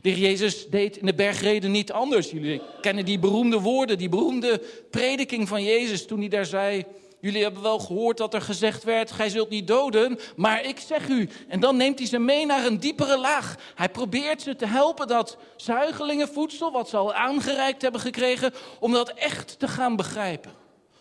De 0.00 0.20
Jezus 0.20 0.68
deed 0.68 0.96
in 0.96 1.06
de 1.06 1.14
bergreden 1.14 1.70
niet 1.70 1.92
anders. 1.92 2.30
Jullie 2.30 2.62
kennen 2.80 3.04
die 3.04 3.18
beroemde 3.18 3.60
woorden, 3.60 3.98
die 3.98 4.08
beroemde 4.08 4.62
prediking 4.90 5.48
van 5.48 5.64
Jezus 5.64 6.06
toen 6.06 6.18
hij 6.18 6.28
daar 6.28 6.46
zei: 6.46 6.84
Jullie 7.20 7.42
hebben 7.42 7.62
wel 7.62 7.78
gehoord 7.78 8.16
dat 8.16 8.34
er 8.34 8.40
gezegd 8.40 8.84
werd: 8.84 9.10
Gij 9.10 9.28
zult 9.28 9.48
niet 9.48 9.66
doden, 9.66 10.18
maar 10.36 10.64
ik 10.64 10.78
zeg 10.78 11.08
u. 11.08 11.28
En 11.48 11.60
dan 11.60 11.76
neemt 11.76 11.98
hij 11.98 12.08
ze 12.08 12.18
mee 12.18 12.46
naar 12.46 12.66
een 12.66 12.80
diepere 12.80 13.18
laag. 13.18 13.56
Hij 13.74 13.88
probeert 13.88 14.42
ze 14.42 14.56
te 14.56 14.66
helpen 14.66 15.06
dat 15.06 15.36
zuigelingenvoedsel, 15.56 16.72
wat 16.72 16.88
ze 16.88 16.96
al 16.96 17.14
aangereikt 17.14 17.82
hebben 17.82 18.00
gekregen, 18.00 18.52
om 18.78 18.92
dat 18.92 19.08
echt 19.08 19.58
te 19.58 19.68
gaan 19.68 19.96
begrijpen. 19.96 20.52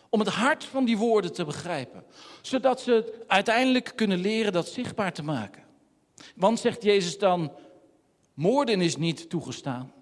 Om 0.09 0.19
het 0.19 0.29
hart 0.29 0.63
van 0.63 0.85
die 0.85 0.97
woorden 0.97 1.33
te 1.33 1.45
begrijpen. 1.45 2.03
Zodat 2.41 2.81
ze 2.81 3.23
uiteindelijk 3.27 3.91
kunnen 3.95 4.19
leren 4.19 4.53
dat 4.53 4.67
zichtbaar 4.67 5.13
te 5.13 5.23
maken. 5.23 5.63
Want 6.35 6.59
zegt 6.59 6.83
Jezus 6.83 7.17
dan: 7.17 7.51
Moorden 8.39 8.81
is 8.81 8.97
niet 8.97 9.29
toegestaan. 9.29 9.93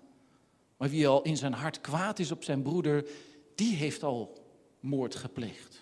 Maar 0.78 0.90
wie 0.90 1.08
al 1.08 1.22
in 1.22 1.38
zijn 1.38 1.54
hart 1.54 1.82
kwaad 1.82 2.20
is 2.20 2.32
op 2.32 2.44
zijn 2.44 2.62
broeder, 2.62 3.06
die 3.56 3.76
heeft 3.76 4.04
al 4.04 4.38
moord 4.80 5.16
gepleegd. 5.16 5.82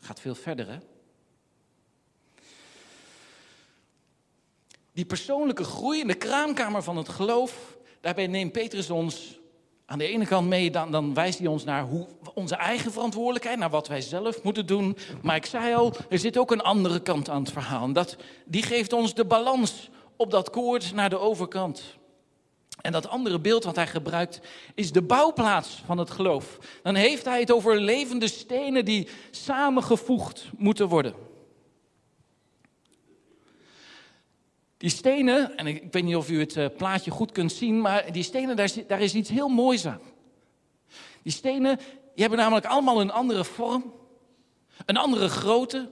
Gaat 0.00 0.20
veel 0.20 0.34
verder, 0.34 0.68
hè? 0.68 0.78
Die 4.92 5.04
persoonlijke 5.04 5.64
groei 5.64 6.00
in 6.00 6.06
de 6.06 6.14
kraamkamer 6.14 6.82
van 6.82 6.96
het 6.96 7.08
geloof, 7.08 7.76
daarbij 8.00 8.26
neemt 8.26 8.52
Petrus 8.52 8.90
ons 8.90 9.38
aan 9.86 9.98
de 9.98 10.06
ene 10.06 10.26
kant 10.26 10.48
mee, 10.48 10.70
dan, 10.70 10.90
dan 10.90 11.14
wijst 11.14 11.38
hij 11.38 11.48
ons 11.48 11.64
naar 11.64 11.82
hoe, 11.82 12.06
onze 12.34 12.56
eigen 12.56 12.92
verantwoordelijkheid, 12.92 13.58
naar 13.58 13.70
wat 13.70 13.88
wij 13.88 14.00
zelf 14.00 14.42
moeten 14.42 14.66
doen. 14.66 14.96
Maar 15.22 15.36
ik 15.36 15.46
zei 15.46 15.74
al, 15.74 15.92
er 16.08 16.18
zit 16.18 16.38
ook 16.38 16.50
een 16.50 16.62
andere 16.62 17.02
kant 17.02 17.28
aan 17.28 17.42
het 17.42 17.52
verhaal. 17.52 17.92
dat, 17.92 18.16
die 18.44 18.62
geeft 18.62 18.92
ons 18.92 19.14
de 19.14 19.24
balans 19.24 19.90
op 20.16 20.30
dat 20.30 20.50
koord 20.50 20.92
naar 20.92 21.10
de 21.10 21.18
overkant. 21.18 21.82
En 22.80 22.92
dat 22.92 23.08
andere 23.08 23.40
beeld 23.40 23.64
wat 23.64 23.76
hij 23.76 23.86
gebruikt 23.86 24.40
is 24.74 24.92
de 24.92 25.02
bouwplaats 25.02 25.82
van 25.86 25.98
het 25.98 26.10
geloof. 26.10 26.58
Dan 26.82 26.94
heeft 26.94 27.24
hij 27.24 27.40
het 27.40 27.50
over 27.50 27.80
levende 27.80 28.28
stenen 28.28 28.84
die 28.84 29.08
samengevoegd 29.30 30.50
moeten 30.56 30.88
worden. 30.88 31.14
Die 34.76 34.90
stenen, 34.90 35.56
en 35.56 35.66
ik 35.66 35.92
weet 35.92 36.04
niet 36.04 36.16
of 36.16 36.30
u 36.30 36.40
het 36.40 36.56
eh, 36.56 36.66
plaatje 36.76 37.10
goed 37.10 37.32
kunt 37.32 37.52
zien, 37.52 37.80
maar 37.80 38.12
die 38.12 38.22
stenen, 38.22 38.56
daar, 38.56 38.70
daar 38.86 39.00
is 39.00 39.14
iets 39.14 39.30
heel 39.30 39.48
moois 39.48 39.86
aan. 39.86 40.00
Die 41.22 41.32
stenen, 41.32 41.76
die 41.76 41.86
hebben 42.14 42.38
namelijk 42.38 42.66
allemaal 42.66 43.00
een 43.00 43.12
andere 43.12 43.44
vorm, 43.44 43.92
een 44.86 44.96
andere 44.96 45.28
grootte. 45.28 45.90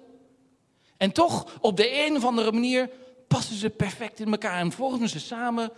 En 0.96 1.12
toch, 1.12 1.58
op 1.60 1.76
de 1.76 2.06
een 2.06 2.16
of 2.16 2.24
andere 2.24 2.52
manier, 2.52 2.90
passen 3.32 3.56
ze 3.56 3.70
perfect 3.70 4.20
in 4.20 4.30
elkaar 4.30 4.58
en 4.58 4.72
vormen 4.72 5.08
ze 5.08 5.20
samen 5.20 5.70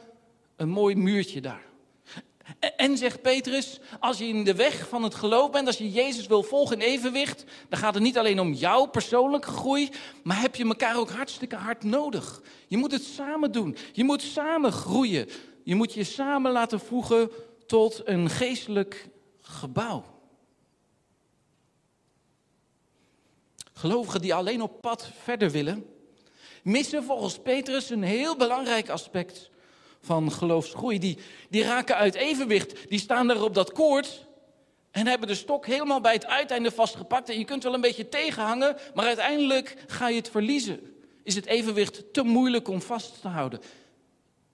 een 0.57 0.69
mooi 0.69 0.95
muurtje 0.97 1.41
daar. 1.41 1.63
En 2.77 2.97
zegt 2.97 3.23
Petrus, 3.23 3.81
als 4.01 4.19
je 4.19 4.27
in 4.27 4.45
de 4.45 4.55
weg 4.55 4.89
van 4.89 5.03
het 5.03 5.15
geloof 5.15 5.51
bent, 5.51 5.67
als 5.67 5.79
je 5.79 5.91
Jezus 5.91 6.27
wil 6.27 6.43
volgen 6.43 6.81
in 6.81 6.87
evenwicht, 6.87 7.45
dan 7.69 7.79
gaat 7.79 7.95
het 7.95 8.03
niet 8.03 8.19
alleen 8.19 8.41
om 8.41 8.53
jouw 8.53 8.85
persoonlijke 8.87 9.51
groei, 9.51 9.91
maar 10.23 10.41
heb 10.41 10.55
je 10.55 10.65
elkaar 10.65 10.97
ook 10.97 11.11
hartstikke 11.11 11.57
hard 11.57 11.83
nodig. 11.83 12.43
Je 12.67 12.77
moet 12.77 12.93
het 12.93 13.03
samen 13.03 13.53
doen. 13.53 13.77
Je 13.93 14.05
moet 14.05 14.23
samen 14.23 14.73
groeien. 14.73 15.29
Je 15.63 15.75
moet 15.75 15.95
je 15.95 16.05
samen 16.05 16.53
laten 16.53 16.81
voegen 16.81 17.31
tot 17.67 18.03
een 18.05 18.31
geestelijk 18.31 19.09
gebouw. 19.41 20.05
Gelovigen 23.73 24.21
die 24.21 24.35
alleen 24.35 24.63
op 24.63 24.81
pad 24.81 25.11
verder 25.23 25.51
willen, 25.51 25.87
missen 26.65 27.05
volgens 27.05 27.39
Petrus 27.39 27.91
een 27.91 28.03
heel 28.03 28.37
belangrijk 28.37 28.89
aspect 28.89 29.51
van 30.01 30.33
geloofsgroei. 30.33 30.99
Die, 30.99 31.19
die 31.51 31.63
raken 31.63 31.97
uit 31.97 32.15
evenwicht. 32.15 32.89
Die 32.89 32.99
staan 32.99 33.27
daar 33.27 33.43
op 33.43 33.55
dat 33.55 33.73
koord 33.73 34.27
en 34.91 35.07
hebben 35.07 35.29
de 35.29 35.35
stok 35.35 35.67
helemaal 35.67 36.01
bij 36.01 36.13
het 36.13 36.27
uiteinde 36.27 36.71
vastgepakt. 36.71 37.29
En 37.29 37.39
je 37.39 37.45
kunt 37.45 37.63
wel 37.63 37.75
een 37.75 37.81
beetje 37.81 38.09
tegenhangen, 38.09 38.77
maar 38.95 39.07
uiteindelijk 39.07 39.85
ga 39.87 40.09
je 40.09 40.17
het 40.17 40.31
verliezen. 40.31 40.95
Is 41.23 41.35
het 41.35 41.47
evenwicht 41.47 42.13
te 42.13 42.23
moeilijk 42.23 42.69
om 42.69 42.83
vast 42.83 43.21
te 43.21 43.29
houden? 43.29 43.61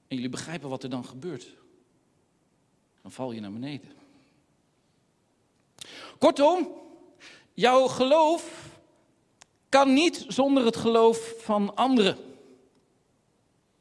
En 0.09 0.17
jullie 0.17 0.29
begrijpen 0.29 0.69
wat 0.69 0.83
er 0.83 0.91
dan 0.91 1.05
gebeurt. 1.05 1.47
Dan 3.03 3.11
val 3.11 3.33
je 3.33 3.41
naar 3.41 3.53
beneden. 3.53 3.93
Kortom, 6.19 6.73
jouw 7.55 7.87
geloof 7.87 8.70
kan 9.71 9.93
niet 9.93 10.25
zonder 10.29 10.65
het 10.65 10.77
geloof 10.77 11.35
van 11.39 11.75
anderen. 11.77 12.17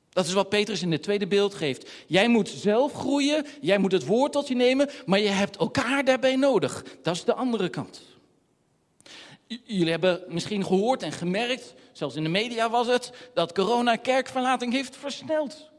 Dat 0.10 0.26
is 0.26 0.34
wat 0.34 0.50
Petrus 0.50 0.82
in 0.82 0.92
het 0.92 1.04
tweede 1.04 1.28
beeld 1.28 1.54
geeft. 1.54 1.90
Jij 2.08 2.28
moet 2.28 2.50
zelf 2.50 2.94
groeien, 2.94 3.46
jij 3.62 3.78
moet 3.78 3.92
het 3.92 4.06
woord 4.06 4.32
tot 4.32 4.48
je 4.48 4.56
nemen, 4.56 4.90
maar 5.06 5.20
je 5.20 5.28
hebt 5.28 5.58
elkaar 5.58 6.04
daarbij 6.06 6.36
nodig. 6.36 6.86
Dat 7.02 7.16
is 7.16 7.24
de 7.24 7.34
andere 7.34 7.70
kant. 7.70 8.02
Jullie 9.48 9.92
hebben 9.92 10.24
misschien 10.28 10.66
gehoord 10.66 11.04
en 11.04 11.12
gemerkt, 11.12 11.74
zelfs 11.92 12.16
in 12.16 12.24
de 12.24 12.30
media 12.30 12.70
was 12.70 12.88
het, 12.88 13.12
dat 13.34 13.54
corona 13.54 13.96
kerkverlating 13.96 14.74
heeft 14.74 14.96
versneld. 14.96 15.70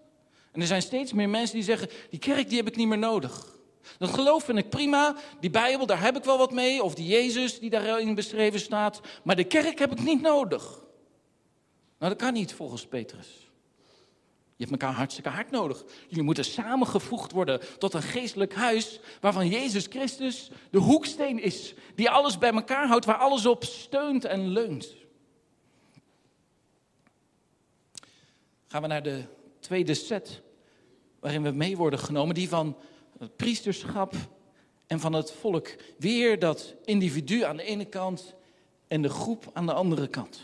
En 0.53 0.61
er 0.61 0.67
zijn 0.67 0.83
steeds 0.83 1.13
meer 1.13 1.29
mensen 1.29 1.55
die 1.55 1.65
zeggen, 1.65 1.89
die 2.11 2.19
kerk 2.19 2.49
die 2.49 2.59
heb 2.59 2.69
ik 2.69 2.77
niet 2.77 2.89
meer 2.89 2.99
nodig. 2.99 3.59
Dat 3.99 4.11
geloof 4.15 4.45
vind 4.45 4.59
ik 4.59 4.69
prima, 4.69 5.17
die 5.41 5.51
Bijbel, 5.51 5.87
daar 5.87 6.03
heb 6.03 6.17
ik 6.17 6.25
wel 6.25 6.39
wat 6.39 6.53
mee, 6.53 6.83
of 6.83 6.95
die 6.95 7.07
Jezus 7.07 7.59
die 7.59 7.71
daarin 7.71 8.15
beschreven 8.15 8.61
staat, 8.61 9.01
maar 9.25 9.37
de 9.37 9.45
kerk 9.45 9.79
heb 9.79 9.93
ik 9.93 10.03
niet 10.03 10.21
nodig. 10.21 10.63
Nou, 11.99 12.13
dat 12.13 12.17
kan 12.17 12.33
niet 12.33 12.53
volgens 12.53 12.87
Petrus. 12.87 13.51
Je 14.61 14.67
hebt 14.67 14.81
elkaar 14.81 14.97
hartstikke 14.97 15.29
hard 15.29 15.51
nodig. 15.51 15.85
Jullie 16.09 16.25
moeten 16.25 16.45
samengevoegd 16.45 17.33
worden 17.33 17.61
tot 17.79 17.95
een 17.95 18.03
geestelijk 18.03 18.55
huis 18.55 19.01
waarvan 19.21 19.49
Jezus 19.49 19.87
Christus 19.87 20.51
de 20.71 20.79
hoeksteen 20.79 21.43
is. 21.43 21.75
Die 21.95 22.11
alles 22.11 22.39
bij 22.39 22.53
elkaar 22.53 22.87
houdt, 22.87 23.05
waar 23.05 23.17
alles 23.17 23.47
op 23.47 23.65
steunt 23.65 24.25
en 24.25 24.49
leunt. 24.49 24.95
Gaan 28.67 28.83
we 28.83 28.89
naar 28.89 29.03
de 29.03 29.25
tweede 29.61 29.95
set 29.95 30.43
waarin 31.21 31.43
we 31.43 31.51
mee 31.51 31.77
worden 31.77 31.99
genomen. 31.99 32.35
Die 32.35 32.49
van 32.49 32.77
het 33.21 33.37
priesterschap 33.37 34.15
en 34.87 35.01
van 35.01 35.13
het 35.13 35.33
volk. 35.33 35.69
Weer 35.99 36.39
dat 36.39 36.75
individu 36.85 37.43
aan 37.43 37.57
de 37.57 37.63
ene 37.63 37.85
kant 37.85 38.35
en 38.89 39.03
de 39.03 39.09
groep 39.09 39.51
aan 39.53 39.67
de 39.67 39.73
andere 39.73 40.09
kant. 40.09 40.41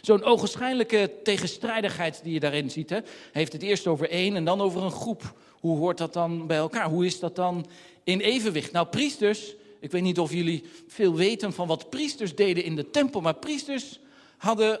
Zo'n 0.00 0.22
ogenschijnlijke 0.22 1.12
tegenstrijdigheid 1.22 2.20
die 2.22 2.32
je 2.32 2.40
daarin 2.40 2.70
ziet. 2.70 2.90
Hè? 2.90 3.00
Heeft 3.32 3.52
het 3.52 3.62
eerst 3.62 3.86
over 3.86 4.10
één 4.10 4.36
en 4.36 4.44
dan 4.44 4.60
over 4.60 4.82
een 4.82 4.90
groep. 4.90 5.34
Hoe 5.60 5.76
hoort 5.76 5.98
dat 5.98 6.12
dan 6.12 6.46
bij 6.46 6.56
elkaar? 6.56 6.88
Hoe 6.88 7.06
is 7.06 7.20
dat 7.20 7.36
dan 7.36 7.66
in 8.02 8.20
evenwicht? 8.20 8.72
Nou, 8.72 8.86
priesters, 8.86 9.54
ik 9.80 9.90
weet 9.90 10.02
niet 10.02 10.18
of 10.18 10.32
jullie 10.32 10.64
veel 10.86 11.14
weten 11.14 11.52
van 11.52 11.66
wat 11.66 11.90
priesters 11.90 12.34
deden 12.34 12.64
in 12.64 12.76
de 12.76 12.90
tempel, 12.90 13.20
maar 13.20 13.34
priesters 13.34 14.00
hadden 14.36 14.80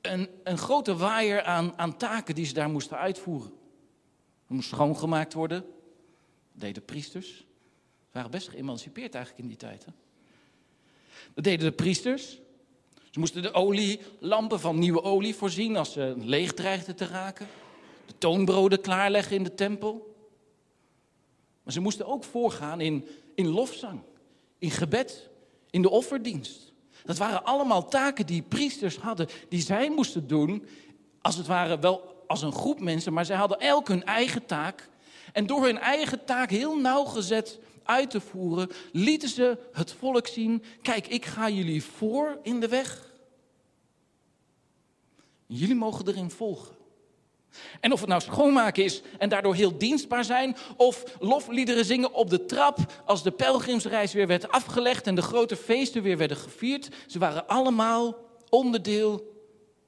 een, 0.00 0.28
een 0.42 0.58
grote 0.58 0.96
waaier 0.96 1.42
aan, 1.42 1.72
aan 1.76 1.96
taken 1.96 2.34
die 2.34 2.46
ze 2.46 2.54
daar 2.54 2.70
moesten 2.70 2.98
uitvoeren. 2.98 3.52
Er 4.48 4.54
moest 4.54 4.68
schoongemaakt 4.68 5.32
worden. 5.32 5.64
Deden 6.58 6.84
priesters. 6.84 7.28
Ze 7.36 8.12
waren 8.12 8.30
best 8.30 8.48
geëmancipeerd 8.48 9.14
eigenlijk 9.14 9.44
in 9.44 9.48
die 9.48 9.58
tijd. 9.58 9.84
Hè? 9.84 9.92
Dat 11.34 11.44
deden 11.44 11.66
de 11.66 11.72
priesters. 11.72 12.38
Ze 13.10 13.18
moesten 13.18 13.42
de 13.42 13.52
olielampen 13.52 14.60
van 14.60 14.78
nieuwe 14.78 15.02
olie 15.02 15.34
voorzien 15.34 15.76
als 15.76 15.92
ze 15.92 16.14
leeg 16.18 16.54
dreigden 16.54 16.96
te 16.96 17.06
raken. 17.06 17.46
De 18.06 18.18
toonbroden 18.18 18.80
klaarleggen 18.80 19.36
in 19.36 19.42
de 19.42 19.54
tempel. 19.54 20.14
Maar 21.62 21.72
ze 21.72 21.80
moesten 21.80 22.06
ook 22.06 22.24
voorgaan 22.24 22.80
in, 22.80 23.08
in 23.34 23.46
lofzang, 23.46 24.00
in 24.58 24.70
gebed, 24.70 25.28
in 25.70 25.82
de 25.82 25.90
offerdienst. 25.90 26.72
Dat 27.04 27.16
waren 27.16 27.44
allemaal 27.44 27.88
taken 27.88 28.26
die 28.26 28.42
priesters 28.42 28.96
hadden, 28.96 29.28
die 29.48 29.60
zij 29.60 29.90
moesten 29.90 30.26
doen, 30.26 30.66
als 31.20 31.36
het 31.36 31.46
ware 31.46 31.78
wel 31.78 32.24
als 32.26 32.42
een 32.42 32.52
groep 32.52 32.80
mensen, 32.80 33.12
maar 33.12 33.24
zij 33.24 33.36
hadden 33.36 33.60
elk 33.60 33.88
hun 33.88 34.04
eigen 34.04 34.46
taak. 34.46 34.88
En 35.36 35.46
door 35.46 35.64
hun 35.64 35.78
eigen 35.78 36.24
taak 36.24 36.50
heel 36.50 36.76
nauwgezet 36.76 37.58
uit 37.82 38.10
te 38.10 38.20
voeren, 38.20 38.70
lieten 38.92 39.28
ze 39.28 39.58
het 39.72 39.92
volk 39.92 40.26
zien: 40.26 40.62
kijk, 40.82 41.06
ik 41.06 41.24
ga 41.24 41.48
jullie 41.48 41.84
voor 41.84 42.38
in 42.42 42.60
de 42.60 42.68
weg. 42.68 43.12
Jullie 45.46 45.74
mogen 45.74 46.08
erin 46.08 46.30
volgen. 46.30 46.76
En 47.80 47.92
of 47.92 48.00
het 48.00 48.08
nou 48.08 48.20
schoonmaken 48.20 48.84
is 48.84 49.02
en 49.18 49.28
daardoor 49.28 49.54
heel 49.54 49.78
dienstbaar 49.78 50.24
zijn, 50.24 50.56
of 50.76 51.04
lofliederen 51.20 51.84
zingen 51.84 52.12
op 52.12 52.30
de 52.30 52.46
trap 52.46 53.02
als 53.04 53.22
de 53.22 53.30
pelgrimsreis 53.30 54.12
weer 54.12 54.26
werd 54.26 54.48
afgelegd 54.48 55.06
en 55.06 55.14
de 55.14 55.22
grote 55.22 55.56
feesten 55.56 56.02
weer 56.02 56.16
werden 56.16 56.36
gevierd, 56.36 56.88
ze 57.06 57.18
waren 57.18 57.48
allemaal 57.48 58.16
onderdeel 58.48 59.32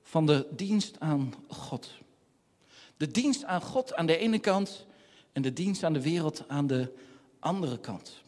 van 0.02 0.26
de 0.26 0.46
dienst 0.50 0.96
aan 0.98 1.34
God. 1.48 1.90
De 2.96 3.10
dienst 3.10 3.44
aan 3.44 3.62
God 3.62 3.94
aan 3.94 4.06
de 4.06 4.16
ene 4.16 4.38
kant 4.38 4.86
en 5.38 5.44
de 5.44 5.52
dienst 5.52 5.84
aan 5.84 5.92
de 5.92 6.02
wereld 6.02 6.44
aan 6.48 6.66
de 6.66 6.92
andere 7.40 7.78
kant. 7.78 8.22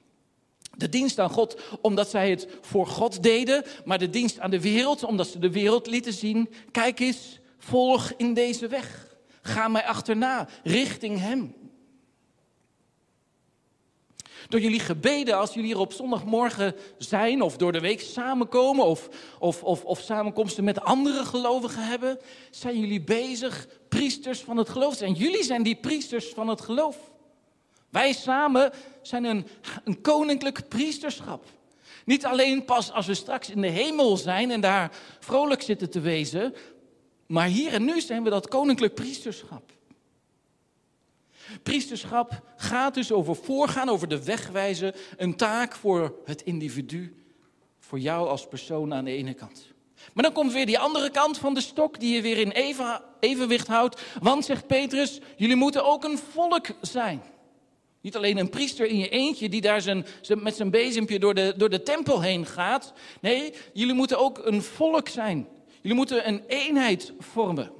De 0.76 0.88
dienst 0.88 1.18
aan 1.18 1.30
God 1.30 1.60
omdat 1.80 2.10
zij 2.10 2.30
het 2.30 2.48
voor 2.60 2.86
God 2.86 3.22
deden, 3.22 3.64
maar 3.84 3.98
de 3.98 4.10
dienst 4.10 4.38
aan 4.38 4.50
de 4.50 4.60
wereld 4.60 5.04
omdat 5.04 5.26
ze 5.26 5.38
de 5.38 5.50
wereld 5.50 5.86
lieten 5.86 6.12
zien. 6.12 6.48
Kijk 6.70 7.00
eens, 7.00 7.38
volg 7.58 8.12
in 8.16 8.34
deze 8.34 8.66
weg. 8.68 9.16
Ga 9.42 9.68
mij 9.68 9.84
achterna, 9.84 10.48
richting 10.62 11.18
Hem. 11.18 11.54
Door 14.50 14.60
jullie 14.60 14.80
gebeden, 14.80 15.38
als 15.38 15.54
jullie 15.54 15.68
hier 15.68 15.78
op 15.78 15.92
zondagmorgen 15.92 16.74
zijn 16.98 17.42
of 17.42 17.56
door 17.56 17.72
de 17.72 17.80
week 17.80 18.00
samenkomen 18.00 18.84
of, 18.84 19.08
of, 19.38 19.62
of, 19.62 19.84
of 19.84 20.00
samenkomsten 20.00 20.64
met 20.64 20.80
andere 20.80 21.24
gelovigen 21.24 21.86
hebben, 21.86 22.18
zijn 22.50 22.80
jullie 22.80 23.00
bezig 23.00 23.68
priesters 23.88 24.40
van 24.40 24.56
het 24.56 24.68
geloof 24.68 25.00
En 25.00 25.12
jullie 25.12 25.44
zijn 25.44 25.62
die 25.62 25.74
priesters 25.74 26.26
van 26.26 26.48
het 26.48 26.60
geloof. 26.60 26.96
Wij 27.90 28.12
samen 28.12 28.72
zijn 29.02 29.24
een, 29.24 29.46
een 29.84 30.00
koninklijk 30.00 30.68
priesterschap. 30.68 31.44
Niet 32.04 32.24
alleen 32.24 32.64
pas 32.64 32.92
als 32.92 33.06
we 33.06 33.14
straks 33.14 33.50
in 33.50 33.60
de 33.60 33.68
hemel 33.68 34.16
zijn 34.16 34.50
en 34.50 34.60
daar 34.60 34.92
vrolijk 35.20 35.62
zitten 35.62 35.90
te 35.90 36.00
wezen, 36.00 36.54
maar 37.26 37.46
hier 37.46 37.72
en 37.72 37.84
nu 37.84 38.00
zijn 38.00 38.24
we 38.24 38.30
dat 38.30 38.48
koninklijk 38.48 38.94
priesterschap. 38.94 39.72
Priesterschap 41.62 42.42
gaat 42.56 42.94
dus 42.94 43.12
over 43.12 43.36
voorgaan, 43.36 43.88
over 43.88 44.08
de 44.08 44.24
wegwijzen, 44.24 44.94
een 45.16 45.36
taak 45.36 45.74
voor 45.74 46.14
het 46.24 46.42
individu, 46.42 47.24
voor 47.78 47.98
jou 47.98 48.28
als 48.28 48.48
persoon 48.48 48.94
aan 48.94 49.04
de 49.04 49.10
ene 49.10 49.34
kant. 49.34 49.68
Maar 50.12 50.24
dan 50.24 50.32
komt 50.32 50.52
weer 50.52 50.66
die 50.66 50.78
andere 50.78 51.10
kant 51.10 51.38
van 51.38 51.54
de 51.54 51.60
stok 51.60 52.00
die 52.00 52.14
je 52.14 52.22
weer 52.22 52.38
in 52.38 52.50
even, 52.50 53.00
evenwicht 53.20 53.66
houdt. 53.66 54.02
Want, 54.20 54.44
zegt 54.44 54.66
Petrus, 54.66 55.20
jullie 55.36 55.56
moeten 55.56 55.84
ook 55.84 56.04
een 56.04 56.18
volk 56.18 56.66
zijn. 56.80 57.22
Niet 58.00 58.16
alleen 58.16 58.38
een 58.38 58.50
priester 58.50 58.86
in 58.86 58.98
je 58.98 59.08
eentje 59.08 59.48
die 59.48 59.60
daar 59.60 59.80
zijn, 59.80 60.06
met 60.38 60.56
zijn 60.56 60.70
bezempje 60.70 61.18
door 61.18 61.34
de, 61.34 61.54
door 61.56 61.70
de 61.70 61.82
tempel 61.82 62.20
heen 62.20 62.46
gaat. 62.46 62.92
Nee, 63.20 63.54
jullie 63.72 63.94
moeten 63.94 64.18
ook 64.18 64.40
een 64.44 64.62
volk 64.62 65.08
zijn. 65.08 65.48
Jullie 65.80 65.96
moeten 65.96 66.28
een 66.28 66.42
eenheid 66.46 67.12
vormen. 67.18 67.72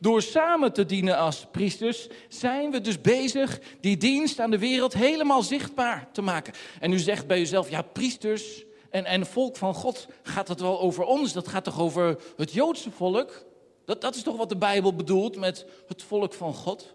Door 0.00 0.22
samen 0.22 0.72
te 0.72 0.86
dienen 0.86 1.16
als 1.16 1.46
priesters 1.50 2.08
zijn 2.28 2.70
we 2.70 2.80
dus 2.80 3.00
bezig 3.00 3.60
die 3.80 3.96
dienst 3.96 4.40
aan 4.40 4.50
de 4.50 4.58
wereld 4.58 4.92
helemaal 4.92 5.42
zichtbaar 5.42 6.08
te 6.12 6.22
maken. 6.22 6.52
En 6.80 6.92
u 6.92 6.98
zegt 6.98 7.26
bij 7.26 7.40
uzelf, 7.40 7.70
ja, 7.70 7.82
priesters 7.82 8.64
en, 8.90 9.04
en 9.04 9.26
volk 9.26 9.56
van 9.56 9.74
God, 9.74 10.08
gaat 10.22 10.48
het 10.48 10.60
wel 10.60 10.80
over 10.80 11.04
ons? 11.04 11.32
Dat 11.32 11.48
gaat 11.48 11.64
toch 11.64 11.80
over 11.80 12.18
het 12.36 12.52
Joodse 12.52 12.90
volk? 12.90 13.44
Dat, 13.84 14.00
dat 14.00 14.14
is 14.14 14.22
toch 14.22 14.36
wat 14.36 14.48
de 14.48 14.56
Bijbel 14.56 14.94
bedoelt 14.94 15.36
met 15.36 15.66
het 15.88 16.02
volk 16.02 16.34
van 16.34 16.54
God? 16.54 16.94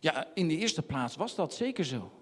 Ja, 0.00 0.26
in 0.34 0.48
de 0.48 0.56
eerste 0.56 0.82
plaats 0.82 1.16
was 1.16 1.34
dat 1.34 1.54
zeker 1.54 1.84
zo. 1.84 2.12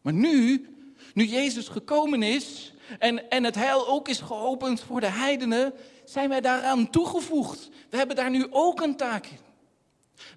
Maar 0.00 0.12
nu, 0.12 0.68
nu 1.14 1.26
Jezus 1.26 1.68
gekomen 1.68 2.22
is 2.22 2.72
en, 2.98 3.30
en 3.30 3.44
het 3.44 3.54
heil 3.54 3.88
ook 3.88 4.08
is 4.08 4.20
geopend 4.20 4.80
voor 4.80 5.00
de 5.00 5.10
heidenen, 5.10 5.72
zijn 6.04 6.28
wij 6.28 6.40
daaraan 6.40 6.90
toegevoegd. 6.90 7.68
We 7.90 7.96
hebben 7.96 8.16
daar 8.16 8.30
nu 8.30 8.46
ook 8.50 8.80
een 8.80 8.96
taak 8.96 9.26
in. 9.26 9.44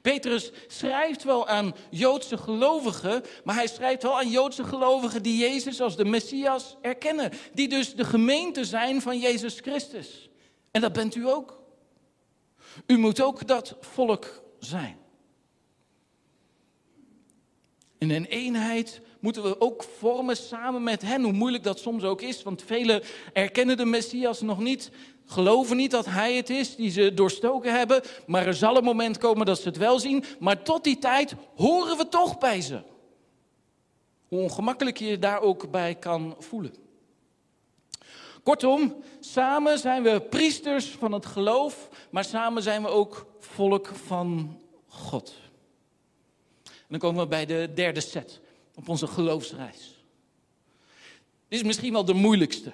Petrus 0.01 0.51
schrijft 0.67 1.23
wel 1.23 1.47
aan 1.47 1.75
Joodse 1.89 2.37
gelovigen, 2.37 3.23
maar 3.43 3.55
hij 3.55 3.67
schrijft 3.67 4.03
wel 4.03 4.17
aan 4.17 4.29
Joodse 4.29 4.63
gelovigen 4.63 5.23
die 5.23 5.37
Jezus 5.37 5.81
als 5.81 5.95
de 5.95 6.05
Messias 6.05 6.77
erkennen. 6.81 7.31
Die 7.53 7.67
dus 7.67 7.95
de 7.95 8.05
gemeente 8.05 8.65
zijn 8.65 9.01
van 9.01 9.19
Jezus 9.19 9.59
Christus. 9.59 10.29
En 10.71 10.81
dat 10.81 10.93
bent 10.93 11.15
u 11.15 11.27
ook. 11.29 11.59
U 12.85 12.97
moet 12.97 13.21
ook 13.21 13.47
dat 13.47 13.75
volk 13.79 14.41
zijn. 14.59 14.98
In 17.99 18.11
een 18.11 18.25
eenheid 18.25 19.01
moeten 19.19 19.43
we 19.43 19.61
ook 19.61 19.83
vormen 19.83 20.37
samen 20.37 20.83
met 20.83 21.01
hen, 21.01 21.23
hoe 21.23 21.31
moeilijk 21.31 21.63
dat 21.63 21.79
soms 21.79 22.03
ook 22.03 22.21
is. 22.21 22.43
Want 22.43 22.63
velen 22.63 23.03
erkennen 23.33 23.77
de 23.77 23.85
Messias 23.85 24.41
nog 24.41 24.59
niet, 24.59 24.91
geloven 25.25 25.77
niet 25.77 25.91
dat 25.91 26.05
Hij 26.05 26.35
het 26.35 26.49
is 26.49 26.75
die 26.75 26.89
ze 26.89 27.13
doorstoken 27.13 27.77
hebben. 27.77 28.01
Maar 28.25 28.47
er 28.47 28.53
zal 28.53 28.77
een 28.77 28.83
moment 28.83 29.17
komen 29.17 29.45
dat 29.45 29.59
ze 29.59 29.67
het 29.67 29.77
wel 29.77 29.99
zien. 29.99 30.23
Maar 30.39 30.61
tot 30.61 30.83
die 30.83 30.97
tijd 30.97 31.35
horen 31.55 31.97
we 31.97 32.07
toch 32.07 32.37
bij 32.37 32.61
ze. 32.61 32.81
Hoe 34.27 34.39
ongemakkelijk 34.39 34.97
je 34.97 35.05
je 35.05 35.19
daar 35.19 35.41
ook 35.41 35.71
bij 35.71 35.95
kan 35.95 36.35
voelen. 36.39 36.73
Kortom, 38.43 38.95
samen 39.19 39.79
zijn 39.79 40.03
we 40.03 40.21
priesters 40.29 40.85
van 40.85 41.11
het 41.11 41.25
geloof, 41.25 41.89
maar 42.09 42.23
samen 42.23 42.63
zijn 42.63 42.81
we 42.81 42.87
ook 42.87 43.25
volk 43.39 43.87
van 43.87 44.59
God. 44.87 45.48
Dan 46.89 46.99
komen 46.99 47.23
we 47.23 47.27
bij 47.27 47.45
de 47.45 47.71
derde 47.75 48.01
set 48.01 48.39
op 48.75 48.89
onze 48.89 49.07
geloofsreis. 49.07 50.03
Dit 51.47 51.59
is 51.59 51.65
misschien 51.65 51.93
wel 51.93 52.05
de 52.05 52.13
moeilijkste. 52.13 52.71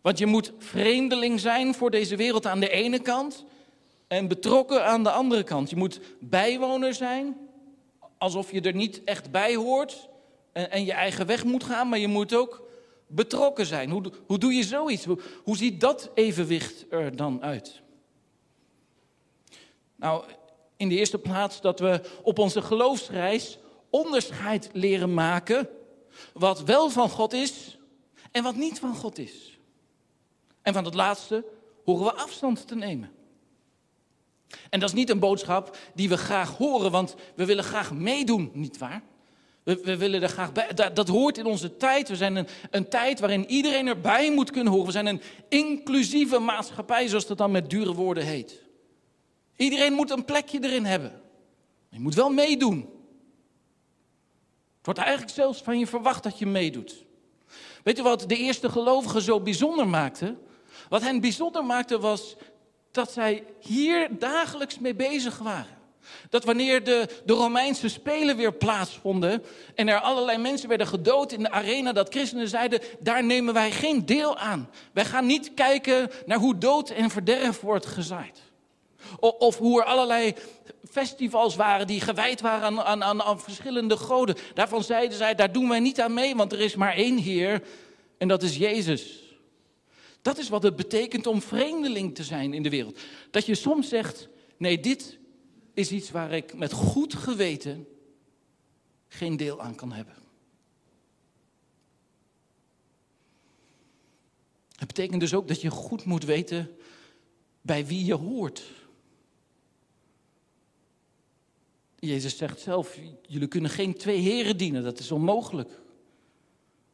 Want 0.00 0.18
je 0.18 0.26
moet 0.26 0.52
vreemdeling 0.58 1.40
zijn 1.40 1.74
voor 1.74 1.90
deze 1.90 2.16
wereld 2.16 2.46
aan 2.46 2.60
de 2.60 2.68
ene 2.68 2.98
kant 2.98 3.44
en 4.06 4.28
betrokken 4.28 4.84
aan 4.84 5.02
de 5.02 5.10
andere 5.10 5.42
kant. 5.42 5.70
Je 5.70 5.76
moet 5.76 6.00
bijwoner 6.20 6.94
zijn, 6.94 7.36
alsof 8.18 8.52
je 8.52 8.60
er 8.60 8.74
niet 8.74 9.04
echt 9.04 9.30
bij 9.30 9.54
hoort 9.54 10.08
en, 10.52 10.70
en 10.70 10.84
je 10.84 10.92
eigen 10.92 11.26
weg 11.26 11.44
moet 11.44 11.64
gaan, 11.64 11.88
maar 11.88 11.98
je 11.98 12.08
moet 12.08 12.34
ook 12.34 12.68
betrokken 13.06 13.66
zijn. 13.66 13.90
Hoe, 13.90 14.12
hoe 14.26 14.38
doe 14.38 14.52
je 14.52 14.62
zoiets? 14.62 15.04
Hoe, 15.04 15.18
hoe 15.44 15.56
ziet 15.56 15.80
dat 15.80 16.10
evenwicht 16.14 16.86
er 16.90 17.16
dan 17.16 17.42
uit? 17.42 17.80
Nou, 19.96 20.24
in 20.78 20.88
de 20.88 20.96
eerste 20.96 21.18
plaats 21.18 21.60
dat 21.60 21.78
we 21.80 22.00
op 22.22 22.38
onze 22.38 22.62
geloofsreis 22.62 23.58
onderscheid 23.90 24.70
leren 24.72 25.14
maken 25.14 25.68
wat 26.32 26.62
wel 26.62 26.90
van 26.90 27.10
God 27.10 27.32
is 27.32 27.78
en 28.30 28.42
wat 28.42 28.56
niet 28.56 28.78
van 28.78 28.94
God 28.94 29.18
is. 29.18 29.58
En 30.62 30.72
van 30.72 30.84
het 30.84 30.94
laatste 30.94 31.44
horen 31.84 32.04
we 32.04 32.12
afstand 32.12 32.66
te 32.66 32.74
nemen. 32.74 33.10
En 34.70 34.80
dat 34.80 34.88
is 34.88 34.94
niet 34.94 35.10
een 35.10 35.18
boodschap 35.18 35.76
die 35.94 36.08
we 36.08 36.16
graag 36.16 36.56
horen, 36.56 36.90
want 36.90 37.14
we 37.34 37.44
willen 37.44 37.64
graag 37.64 37.92
meedoen, 37.92 38.50
nietwaar? 38.52 39.02
We, 39.62 39.80
we 39.82 39.96
willen 39.96 40.22
er 40.22 40.28
graag 40.28 40.52
bij. 40.52 40.74
Dat, 40.74 40.96
dat, 40.96 41.08
hoort 41.08 41.38
in 41.38 41.46
onze 41.46 41.76
tijd. 41.76 42.08
We 42.08 42.16
zijn 42.16 42.36
een, 42.36 42.48
een 42.70 42.88
tijd 42.88 43.20
waarin 43.20 43.50
iedereen 43.50 43.86
erbij 43.86 44.32
moet 44.32 44.50
kunnen 44.50 44.72
horen. 44.72 44.86
We 44.86 44.92
zijn 44.92 45.06
een 45.06 45.22
inclusieve 45.48 46.38
maatschappij, 46.38 47.08
zoals 47.08 47.26
dat 47.26 47.38
dan 47.38 47.50
met 47.50 47.70
dure 47.70 47.94
woorden 47.94 48.24
heet. 48.24 48.67
Iedereen 49.58 49.92
moet 49.92 50.10
een 50.10 50.24
plekje 50.24 50.58
erin 50.62 50.84
hebben. 50.84 51.20
Je 51.88 52.00
moet 52.00 52.14
wel 52.14 52.30
meedoen 52.30 52.98
wordt 54.88 55.02
eigenlijk 55.02 55.36
zelfs 55.36 55.62
van 55.62 55.78
je 55.78 55.86
verwacht 55.86 56.22
dat 56.22 56.38
je 56.38 56.46
meedoet. 56.46 57.04
We 57.46 57.54
Weet 57.82 57.98
u 57.98 58.02
wat 58.02 58.24
de 58.28 58.36
eerste 58.36 58.68
gelovigen 58.68 59.22
zo 59.22 59.40
bijzonder 59.40 59.88
maakte? 59.88 60.36
Wat 60.88 61.02
hen 61.02 61.20
bijzonder 61.20 61.64
maakte 61.64 61.98
was 61.98 62.36
dat 62.90 63.12
zij 63.12 63.44
hier 63.60 64.08
dagelijks 64.18 64.78
mee 64.78 64.94
bezig 64.94 65.38
waren. 65.38 65.76
Dat 66.30 66.44
wanneer 66.44 66.84
de, 66.84 67.08
de 67.24 67.32
Romeinse 67.32 67.88
Spelen 67.88 68.36
weer 68.36 68.52
plaatsvonden 68.52 69.42
en 69.74 69.88
er 69.88 70.00
allerlei 70.00 70.38
mensen 70.38 70.68
werden 70.68 70.86
gedood 70.86 71.32
in 71.32 71.42
de 71.42 71.50
arena, 71.50 71.92
dat 71.92 72.08
christenen 72.08 72.48
zeiden, 72.48 72.80
daar 73.00 73.24
nemen 73.24 73.54
wij 73.54 73.70
geen 73.70 74.06
deel 74.06 74.36
aan. 74.36 74.70
Wij 74.92 75.04
gaan 75.04 75.26
niet 75.26 75.54
kijken 75.54 76.10
naar 76.26 76.38
hoe 76.38 76.58
dood 76.58 76.90
en 76.90 77.10
verderf 77.10 77.60
wordt 77.60 77.86
gezaaid. 77.86 78.47
Of, 79.18 79.32
of 79.32 79.58
hoe 79.58 79.80
er 79.80 79.86
allerlei 79.86 80.34
festivals 80.90 81.56
waren 81.56 81.86
die 81.86 82.00
gewijd 82.00 82.40
waren 82.40 82.64
aan, 82.64 82.80
aan, 82.80 83.04
aan, 83.04 83.22
aan 83.22 83.40
verschillende 83.40 83.96
goden. 83.96 84.36
Daarvan 84.54 84.84
zeiden 84.84 85.18
zij, 85.18 85.34
daar 85.34 85.52
doen 85.52 85.68
wij 85.68 85.80
niet 85.80 86.00
aan 86.00 86.14
mee, 86.14 86.36
want 86.36 86.52
er 86.52 86.60
is 86.60 86.74
maar 86.74 86.94
één 86.94 87.18
Heer 87.18 87.62
en 88.18 88.28
dat 88.28 88.42
is 88.42 88.56
Jezus. 88.56 89.22
Dat 90.22 90.38
is 90.38 90.48
wat 90.48 90.62
het 90.62 90.76
betekent 90.76 91.26
om 91.26 91.42
vreemdeling 91.42 92.14
te 92.14 92.24
zijn 92.24 92.54
in 92.54 92.62
de 92.62 92.70
wereld. 92.70 92.98
Dat 93.30 93.46
je 93.46 93.54
soms 93.54 93.88
zegt, 93.88 94.28
nee, 94.56 94.80
dit 94.80 95.18
is 95.74 95.90
iets 95.90 96.10
waar 96.10 96.32
ik 96.32 96.54
met 96.54 96.72
goed 96.72 97.14
geweten 97.14 97.86
geen 99.08 99.36
deel 99.36 99.60
aan 99.60 99.74
kan 99.74 99.92
hebben. 99.92 100.14
Het 104.76 104.86
betekent 104.86 105.20
dus 105.20 105.34
ook 105.34 105.48
dat 105.48 105.60
je 105.60 105.70
goed 105.70 106.04
moet 106.04 106.24
weten 106.24 106.76
bij 107.60 107.86
wie 107.86 108.04
je 108.04 108.14
hoort. 108.14 108.62
Jezus 111.98 112.36
zegt 112.36 112.60
zelf, 112.60 112.98
jullie 113.26 113.48
kunnen 113.48 113.70
geen 113.70 113.94
twee 113.94 114.18
heren 114.18 114.56
dienen, 114.56 114.82
dat 114.82 114.98
is 114.98 115.10
onmogelijk. 115.10 115.70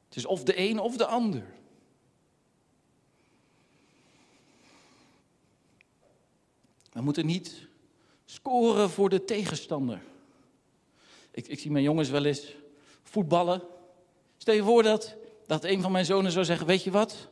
Het 0.05 0.17
is 0.17 0.27
of 0.27 0.43
de 0.43 0.59
een 0.59 0.79
of 0.79 0.97
de 0.97 1.07
ander. 1.07 1.55
We 6.93 7.01
moeten 7.01 7.27
niet 7.27 7.67
scoren 8.25 8.91
voor 8.91 9.09
de 9.09 9.25
tegenstander. 9.25 10.03
Ik, 11.31 11.49
ik 11.49 11.59
zie 11.59 11.71
mijn 11.71 11.85
jongens 11.85 12.11
wel 12.11 12.25
eens 12.25 12.55
voetballen. 13.03 13.63
Stel 14.37 14.55
je 14.55 14.63
voor 14.63 14.83
dat, 14.83 15.17
dat 15.47 15.65
een 15.65 15.83
van 15.83 15.93
mijn 15.93 16.05
zonen 16.05 16.33
zou 16.33 16.45
zeggen: 16.45 16.67
Weet 16.67 16.85
je 16.85 16.91
wat? 16.91 17.29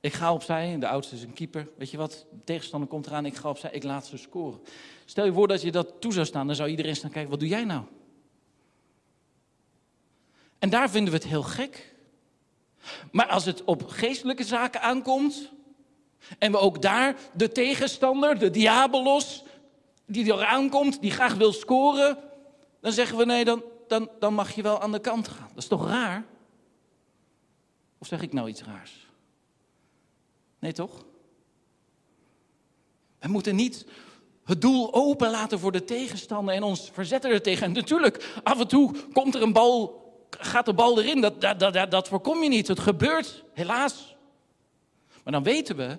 Ik 0.00 0.12
ga 0.12 0.32
opzij, 0.32 0.78
de 0.78 0.88
oudste 0.88 1.14
is 1.14 1.22
een 1.22 1.32
keeper. 1.32 1.68
Weet 1.76 1.90
je 1.90 1.96
wat? 1.96 2.26
De 2.30 2.44
tegenstander 2.44 2.88
komt 2.88 3.06
eraan, 3.06 3.26
ik 3.26 3.36
ga 3.36 3.48
opzij, 3.48 3.70
ik 3.70 3.82
laat 3.82 4.06
ze 4.06 4.16
scoren. 4.16 4.60
Stel 5.04 5.24
je 5.24 5.32
voor 5.32 5.48
dat 5.48 5.62
je 5.62 5.72
dat 5.72 6.00
toe 6.00 6.12
zou 6.12 6.26
staan, 6.26 6.46
dan 6.46 6.56
zou 6.56 6.68
iedereen 6.68 6.96
staan 6.96 7.10
kijken: 7.10 7.30
Wat 7.30 7.40
doe 7.40 7.48
jij 7.48 7.64
nou? 7.64 7.84
En 10.58 10.70
daar 10.70 10.90
vinden 10.90 11.12
we 11.12 11.18
het 11.18 11.28
heel 11.28 11.42
gek. 11.42 11.96
Maar 13.12 13.26
als 13.26 13.44
het 13.44 13.64
op 13.64 13.86
geestelijke 13.86 14.44
zaken 14.44 14.80
aankomt, 14.80 15.52
en 16.38 16.52
we 16.52 16.58
ook 16.58 16.82
daar 16.82 17.16
de 17.32 17.52
tegenstander, 17.52 18.38
de 18.38 18.50
diabolos, 18.50 19.44
die 20.06 20.24
eraan 20.24 20.70
komt, 20.70 21.00
die 21.00 21.10
graag 21.10 21.34
wil 21.34 21.52
scoren, 21.52 22.18
dan 22.80 22.92
zeggen 22.92 23.18
we 23.18 23.24
nee, 23.24 23.44
dan, 23.44 23.62
dan, 23.88 24.10
dan 24.18 24.34
mag 24.34 24.54
je 24.54 24.62
wel 24.62 24.80
aan 24.80 24.92
de 24.92 25.00
kant 25.00 25.28
gaan. 25.28 25.48
Dat 25.48 25.62
is 25.62 25.68
toch 25.68 25.88
raar? 25.88 26.24
Of 27.98 28.06
zeg 28.06 28.22
ik 28.22 28.32
nou 28.32 28.48
iets 28.48 28.62
raars? 28.62 29.07
Nee, 30.58 30.72
toch? 30.72 31.04
We 33.18 33.28
moeten 33.28 33.56
niet 33.56 33.86
het 34.44 34.60
doel 34.60 34.94
open 34.94 35.30
laten 35.30 35.58
voor 35.58 35.72
de 35.72 35.84
tegenstander 35.84 36.54
en 36.54 36.62
ons 36.62 36.90
verzetten 36.92 37.30
er 37.30 37.42
tegen. 37.42 37.66
En 37.66 37.72
natuurlijk, 37.72 38.40
af 38.42 38.60
en 38.60 38.68
toe 38.68 38.94
komt 39.12 39.34
er 39.34 39.42
een 39.42 39.52
bal, 39.52 40.02
gaat 40.30 40.66
de 40.66 40.74
bal 40.74 41.00
erin. 41.00 41.20
Dat, 41.20 41.40
dat, 41.40 41.58
dat, 41.58 41.90
dat 41.90 42.08
voorkom 42.08 42.42
je 42.42 42.48
niet. 42.48 42.68
Het 42.68 42.80
gebeurt, 42.80 43.44
helaas. 43.52 44.16
Maar 45.24 45.32
dan 45.32 45.42
weten 45.42 45.76
we 45.76 45.98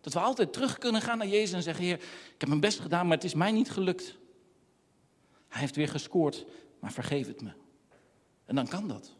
dat 0.00 0.12
we 0.12 0.20
altijd 0.20 0.52
terug 0.52 0.78
kunnen 0.78 1.02
gaan 1.02 1.18
naar 1.18 1.26
Jezus 1.26 1.52
en 1.52 1.62
zeggen: 1.62 1.84
Heer, 1.84 1.96
ik 2.34 2.34
heb 2.38 2.48
mijn 2.48 2.60
best 2.60 2.80
gedaan, 2.80 3.06
maar 3.06 3.16
het 3.16 3.24
is 3.24 3.34
mij 3.34 3.52
niet 3.52 3.70
gelukt. 3.70 4.18
Hij 5.48 5.60
heeft 5.60 5.76
weer 5.76 5.88
gescoord, 5.88 6.46
maar 6.78 6.92
vergeef 6.92 7.26
het 7.26 7.42
me. 7.42 7.50
En 8.44 8.54
dan 8.54 8.68
kan 8.68 8.88
dat. 8.88 9.12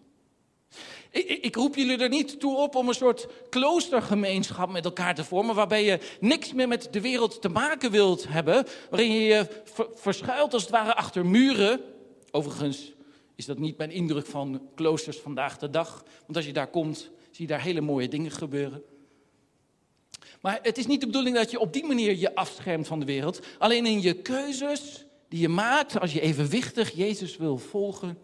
Ik, 1.12 1.28
ik, 1.28 1.56
roep 1.56 1.74
jullie 1.74 1.98
er 1.98 2.08
niet 2.08 2.40
toe 2.40 2.56
op 2.56 2.74
om 2.74 2.88
een 2.88 2.94
soort 2.94 3.26
kloostergemeenschap 3.48 4.70
met 4.70 4.84
elkaar 4.84 5.14
te 5.14 5.24
vormen, 5.24 5.54
waarbij 5.54 5.84
je 5.84 5.98
niks 6.20 6.52
meer 6.52 6.68
met 6.68 6.88
de 6.90 7.00
wereld 7.00 7.42
te 7.42 7.48
maken 7.48 7.90
wilt 7.90 8.28
hebben, 8.28 8.66
waarin 8.90 9.12
je 9.12 9.20
je 9.20 9.46
verschuilt 9.94 10.52
als 10.52 10.62
het 10.62 10.70
ware 10.70 10.94
achter 10.94 11.26
muren. 11.26 11.80
Overigens 12.30 12.92
is 13.34 13.44
dat 13.44 13.58
niet 13.58 13.76
mijn 13.76 13.90
indruk 13.90 14.26
van 14.26 14.62
kloosters 14.74 15.18
vandaag 15.18 15.58
de 15.58 15.70
dag, 15.70 16.04
want 16.20 16.36
als 16.36 16.46
je 16.46 16.52
daar 16.52 16.70
komt, 16.70 16.98
zie 17.30 17.46
je 17.46 17.46
daar 17.46 17.62
hele 17.62 17.80
mooie 17.80 18.08
dingen 18.08 18.30
gebeuren. 18.30 18.82
Maar 20.40 20.58
het 20.62 20.78
is 20.78 20.86
niet 20.86 21.00
de 21.00 21.06
bedoeling 21.06 21.36
dat 21.36 21.50
je 21.50 21.58
op 21.58 21.72
die 21.72 21.86
manier 21.86 22.16
je 22.16 22.34
afschermt 22.34 22.86
van 22.86 23.00
de 23.00 23.06
wereld. 23.06 23.40
Alleen 23.58 23.86
in 23.86 24.02
je 24.02 24.14
keuzes 24.14 25.04
die 25.28 25.40
je 25.40 25.48
maakt, 25.48 26.00
als 26.00 26.12
je 26.12 26.20
evenwichtig 26.20 26.90
Jezus 26.90 27.36
wil 27.36 27.58
volgen, 27.58 28.18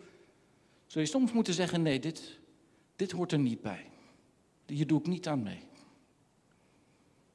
zul 0.87 1.03
je 1.03 1.09
soms 1.09 1.33
moeten 1.33 1.55
zeggen: 1.55 1.83
nee, 1.83 2.01
dit, 2.01 2.38
dit 2.99 3.11
hoort 3.11 3.33
er 3.33 3.39
niet 3.39 3.61
bij. 3.61 3.91
Hier 4.67 4.87
doe 4.87 5.01
ik 5.01 5.07
niet 5.07 5.29
aan 5.29 5.43
mee. 5.43 5.61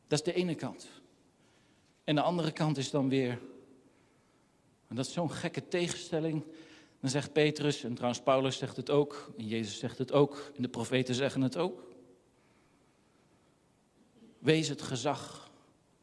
Dat 0.08 0.19
is 0.19 0.34
de 0.34 0.34
ene 0.34 0.56
kant. 0.56 0.88
En 2.04 2.15
de 2.15 2.21
andere 2.21 2.52
kant 2.52 2.78
is 2.78 2.89
dan 2.89 3.10
weer, 3.10 3.39
en 4.88 4.95
dat 4.95 5.06
is 5.06 5.13
zo'n 5.13 5.32
gekke 5.32 5.67
tegenstelling. 5.67 6.43
Dan 6.99 7.10
zegt 7.10 7.34
Petrus, 7.34 7.84
en 7.84 7.93
trouwens 7.93 8.21
Paulus 8.23 8.58
zegt 8.58 8.76
het 8.76 8.89
ook, 8.89 9.34
en 9.38 9.47
Jezus 9.47 9.80
zegt 9.80 9.97
het 9.97 10.12
ook, 10.12 10.52
en 10.56 10.62
de 10.62 10.69
profeten 10.69 11.15
zeggen 11.15 11.41
het 11.41 11.58
ook. 11.58 11.93
Wees 14.39 14.67
het 14.67 14.82
gezag 14.82 15.52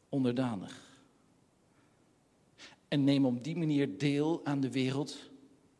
onderdanig. 0.09 1.01
En 2.87 3.03
neem 3.03 3.25
op 3.25 3.43
die 3.43 3.57
manier 3.57 3.97
deel 3.97 4.45
aan 4.45 4.59
de 4.59 4.71
wereld 4.71 5.17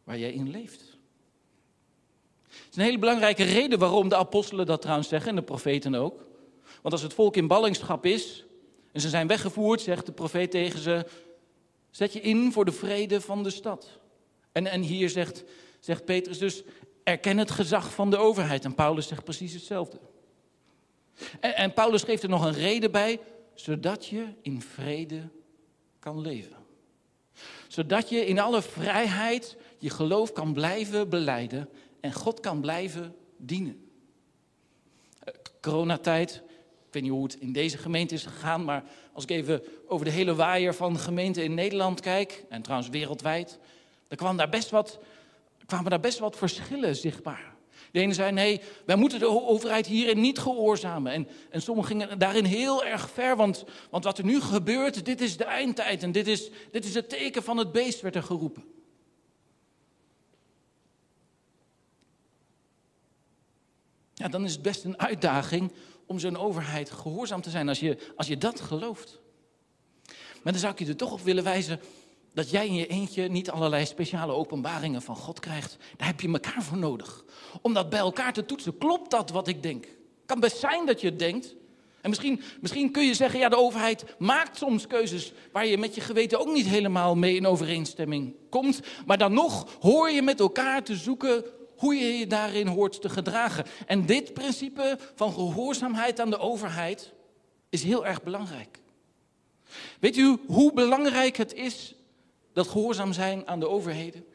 waar 0.04 0.18
jij 0.18 0.34
in 0.34 0.50
leeft. 0.50 0.91
Is 2.72 2.78
een 2.78 2.84
hele 2.84 3.00
belangrijke 3.00 3.44
reden 3.44 3.80
waarom 3.80 4.10
de 4.10 4.16
apostelen 4.16 4.66
dat 4.66 4.82
trouwens 4.82 5.08
zeggen 5.10 5.30
en 5.30 5.36
de 5.36 5.42
profeten 5.42 5.96
ook. 5.96 6.26
Want 6.82 6.94
als 6.94 7.02
het 7.02 7.14
volk 7.14 7.36
in 7.36 7.48
ballingschap 7.48 8.06
is 8.06 8.46
en 8.92 9.02
ze 9.02 9.10
zijn 9.10 9.28
weggevoerd, 9.28 9.82
zegt 9.82 10.06
de 10.06 10.12
profeet 10.12 10.52
tegen 10.52 10.80
ze, 10.80 11.06
zet 11.90 12.14
je 12.14 12.22
in 12.22 12.52
voor 12.52 12.66
de 12.66 12.72
vrede 12.72 13.22
van 13.22 13.44
de 13.44 13.50
stad. 13.50 14.00
En, 14.52 14.68
en 14.68 14.82
hier 14.82 15.10
zegt, 15.10 15.44
zegt 15.80 16.06
Petrus 16.06 16.38
dus, 16.38 16.64
erken 17.04 17.38
het 17.38 17.52
gezag 17.52 17.94
van 17.94 18.10
de 18.10 18.18
overheid. 18.18 18.66
En 18.66 18.76
Paulus 18.76 19.08
zegt 19.08 19.24
precies 19.24 19.54
hetzelfde. 19.54 20.00
En, 21.40 21.56
en 21.56 21.74
Paulus 21.74 22.04
geeft 22.04 22.24
er 22.24 22.30
nog 22.30 22.46
een 22.46 22.54
reden 22.54 22.92
bij, 22.92 23.20
zodat 23.54 24.06
je 24.06 24.26
in 24.42 24.62
vrede 24.62 25.30
kan 26.00 26.22
leven. 26.22 26.56
Zodat 27.68 28.10
je 28.10 28.26
in 28.26 28.40
alle 28.40 28.62
vrijheid 28.62 29.58
je 29.78 29.90
geloof 29.90 30.32
kan 30.32 30.54
blijven 30.54 31.10
beleiden 31.10 31.70
en 32.02 32.14
God 32.14 32.40
kan 32.40 32.62
blijven 32.62 33.16
dienen. 33.38 33.90
Eh, 35.20 35.34
coronatijd, 35.62 36.44
ik 36.88 36.94
weet 36.94 37.04
niet 37.04 37.12
hoe 37.12 37.24
het 37.24 37.38
in 37.40 37.52
deze 37.52 37.78
gemeente 37.78 38.14
is 38.14 38.26
gegaan, 38.26 38.64
maar 38.64 38.84
als 39.14 39.24
ik 39.24 39.30
even 39.30 39.64
over 39.88 40.06
de 40.06 40.12
hele 40.12 40.36
waaier 40.36 40.76
van 40.76 41.00
gemeenten 41.00 41.44
in 41.44 41.54
Nederland 41.54 42.00
kijk, 42.00 42.46
en 42.50 42.62
trouwens 42.62 42.90
wereldwijd, 42.90 43.60
dan 44.08 44.18
kwamen 44.18 44.38
daar 44.38 44.50
best 44.50 44.70
wat, 44.70 45.00
kwamen 45.66 45.90
daar 45.90 46.00
best 46.00 46.20
wat 46.20 46.38
verschillen 46.38 46.96
zichtbaar. 46.96 47.52
De 47.92 48.00
ene 48.00 48.14
zei, 48.14 48.32
nee, 48.32 48.62
wij 48.86 48.96
moeten 48.96 49.20
de 49.20 49.28
overheid 49.28 49.88
hierin 49.88 50.22
niet 50.22 50.40
gehoorzamen. 50.40 51.12
En, 51.12 51.28
en 51.50 51.62
sommigen 51.62 51.98
gingen 51.98 52.20
daarin 52.20 52.46
heel 52.46 52.86
erg 52.86 53.10
ver, 53.10 53.36
want, 53.36 53.64
want 53.90 54.04
wat 54.04 54.18
er 54.18 54.24
nu 54.24 54.42
gebeurt, 54.42 55.06
dit 55.06 55.22
is 55.22 55.38
de 55.38 55.44
eindtijd. 55.44 56.04
En 56.04 56.12
dit 56.12 56.28
is, 56.28 56.50
dit 56.72 56.86
is 56.86 56.94
het 56.94 57.10
teken 57.10 57.44
van 57.44 57.58
het 57.58 57.72
beest, 57.72 58.02
werd 58.02 58.16
er 58.16 58.24
geroepen. 58.24 58.64
Ja, 64.22 64.28
dan 64.28 64.44
is 64.44 64.52
het 64.52 64.62
best 64.62 64.84
een 64.84 65.00
uitdaging 65.00 65.72
om 66.06 66.20
zo'n 66.20 66.38
overheid 66.38 66.92
gehoorzaam 66.92 67.42
te 67.42 67.50
zijn 67.50 67.68
als 67.68 67.80
je, 67.80 67.98
als 68.16 68.28
je 68.28 68.38
dat 68.38 68.60
gelooft. 68.60 69.20
Maar 70.42 70.52
dan 70.54 70.62
zou 70.62 70.74
ik 70.74 70.80
je 70.80 70.86
er 70.86 70.96
toch 70.96 71.12
op 71.12 71.22
willen 71.22 71.44
wijzen 71.44 71.80
dat 72.34 72.50
jij 72.50 72.68
in 72.68 72.74
je 72.74 72.88
eentje 72.88 73.28
niet 73.28 73.50
allerlei 73.50 73.86
speciale 73.86 74.32
openbaringen 74.32 75.02
van 75.02 75.16
God 75.16 75.40
krijgt. 75.40 75.78
Daar 75.98 76.08
heb 76.08 76.22
je 76.22 76.28
elkaar 76.28 76.64
voor 76.64 76.78
nodig. 76.78 77.24
Om 77.62 77.74
dat 77.74 77.90
bij 77.90 78.00
elkaar 78.00 78.34
te 78.34 78.46
toetsen. 78.46 78.78
Klopt 78.78 79.12
dat 79.12 79.30
wat 79.30 79.48
ik 79.48 79.64
denk? 79.64 79.88
Kan 80.26 80.40
best 80.40 80.58
zijn 80.58 80.86
dat 80.86 81.02
je 81.02 81.08
het 81.08 81.20
denkt. 81.20 81.56
En 82.02 82.10
misschien, 82.10 82.42
misschien 82.62 82.92
kun 82.92 83.06
je 83.06 83.14
zeggen, 83.14 83.40
ja, 83.40 83.50
de 83.50 83.58
overheid 83.58 84.16
maakt 84.18 84.58
soms 84.58 84.88
keuzes 84.88 85.34
waar 85.52 85.66
je 85.66 85.78
met 85.78 85.96
je 85.96 86.02
geweten 86.02 86.40
ook 86.40 86.54
niet 86.54 86.68
helemaal 86.68 87.16
mee 87.16 87.36
in 87.36 87.48
overeenstemming 87.48 88.36
komt. 88.50 88.80
Maar 89.06 89.18
dan 89.18 89.34
nog 89.34 89.78
hoor 89.80 90.10
je 90.10 90.22
met 90.22 90.40
elkaar 90.40 90.84
te 90.84 90.96
zoeken 90.96 91.44
hoe 91.82 91.96
je 91.96 92.18
je 92.18 92.28
daarin 92.28 92.68
hoort 92.68 93.02
te 93.02 93.10
gedragen. 93.10 93.66
En 93.86 94.06
dit 94.06 94.34
principe 94.34 94.98
van 95.16 95.34
gehoorzaamheid 95.34 96.20
aan 96.20 96.30
de 96.30 96.40
overheid 96.40 97.14
is 97.70 97.84
heel 97.84 98.06
erg 98.06 98.24
belangrijk. 98.24 98.80
Weet 100.00 100.18
u 100.18 100.38
hoe 100.48 100.74
belangrijk 100.74 101.38
het 101.38 101.54
is 101.54 101.96
dat 102.54 102.68
gehoorzaam 102.68 103.14
zijn 103.14 103.48
aan 103.48 103.60
de 103.60 103.68
overheden. 103.68 104.26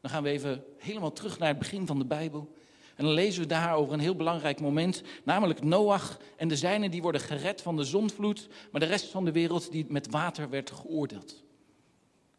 Dan 0.00 0.10
gaan 0.10 0.22
we 0.22 0.28
even 0.28 0.64
helemaal 0.78 1.12
terug 1.12 1.38
naar 1.38 1.48
het 1.48 1.58
begin 1.58 1.86
van 1.86 1.98
de 1.98 2.04
Bijbel. 2.04 2.54
En 2.96 3.04
dan 3.04 3.14
lezen 3.14 3.42
we 3.42 3.48
daar 3.48 3.74
over 3.74 3.94
een 3.94 4.00
heel 4.00 4.16
belangrijk 4.16 4.60
moment, 4.60 5.02
namelijk 5.24 5.62
Noach 5.62 6.18
en 6.36 6.48
de 6.48 6.56
zijnen 6.56 6.90
die 6.90 7.02
worden 7.02 7.20
gered 7.20 7.62
van 7.62 7.76
de 7.76 7.84
zondvloed, 7.84 8.48
maar 8.70 8.80
de 8.80 8.86
rest 8.86 9.06
van 9.06 9.24
de 9.24 9.32
wereld 9.32 9.72
die 9.72 9.86
met 9.88 10.10
water 10.10 10.50
werd 10.50 10.70
geoordeeld. 10.70 11.30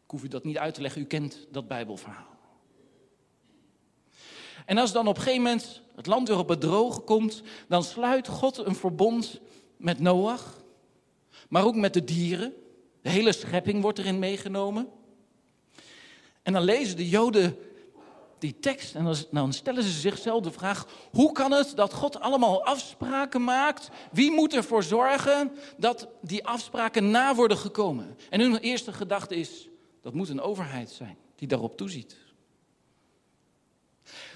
Ik 0.04 0.10
hoef 0.10 0.24
u 0.24 0.28
dat 0.28 0.44
niet 0.44 0.58
uit 0.58 0.74
te 0.74 0.80
leggen, 0.80 1.02
u 1.02 1.04
kent 1.04 1.46
dat 1.50 1.68
Bijbelverhaal. 1.68 2.33
En 4.64 4.78
als 4.78 4.92
dan 4.92 5.08
op 5.08 5.16
een 5.16 5.22
gegeven 5.22 5.42
moment 5.42 5.82
het 5.94 6.06
land 6.06 6.28
weer 6.28 6.38
op 6.38 6.48
het 6.48 6.60
droge 6.60 7.00
komt, 7.00 7.42
dan 7.68 7.84
sluit 7.84 8.28
God 8.28 8.58
een 8.58 8.74
verbond 8.74 9.40
met 9.76 10.00
Noach, 10.00 10.62
maar 11.48 11.64
ook 11.64 11.76
met 11.76 11.94
de 11.94 12.04
dieren. 12.04 12.52
De 13.02 13.10
hele 13.10 13.32
schepping 13.32 13.82
wordt 13.82 13.98
erin 13.98 14.18
meegenomen. 14.18 14.88
En 16.42 16.52
dan 16.52 16.62
lezen 16.62 16.96
de 16.96 17.08
Joden 17.08 17.56
die 18.38 18.58
tekst 18.60 18.94
en 18.94 19.14
dan 19.30 19.52
stellen 19.52 19.82
ze 19.82 19.90
zichzelf 19.90 20.42
de 20.42 20.52
vraag: 20.52 20.86
hoe 21.10 21.32
kan 21.32 21.52
het 21.52 21.72
dat 21.76 21.92
God 21.92 22.20
allemaal 22.20 22.64
afspraken 22.64 23.44
maakt? 23.44 23.88
Wie 24.12 24.30
moet 24.30 24.54
ervoor 24.54 24.82
zorgen 24.82 25.52
dat 25.76 26.08
die 26.22 26.46
afspraken 26.46 27.10
na 27.10 27.34
worden 27.34 27.56
gekomen? 27.56 28.16
En 28.30 28.40
hun 28.40 28.58
eerste 28.58 28.92
gedachte 28.92 29.34
is: 29.34 29.68
dat 30.02 30.14
moet 30.14 30.28
een 30.28 30.40
overheid 30.40 30.90
zijn 30.90 31.16
die 31.36 31.48
daarop 31.48 31.76
toeziet. 31.76 32.16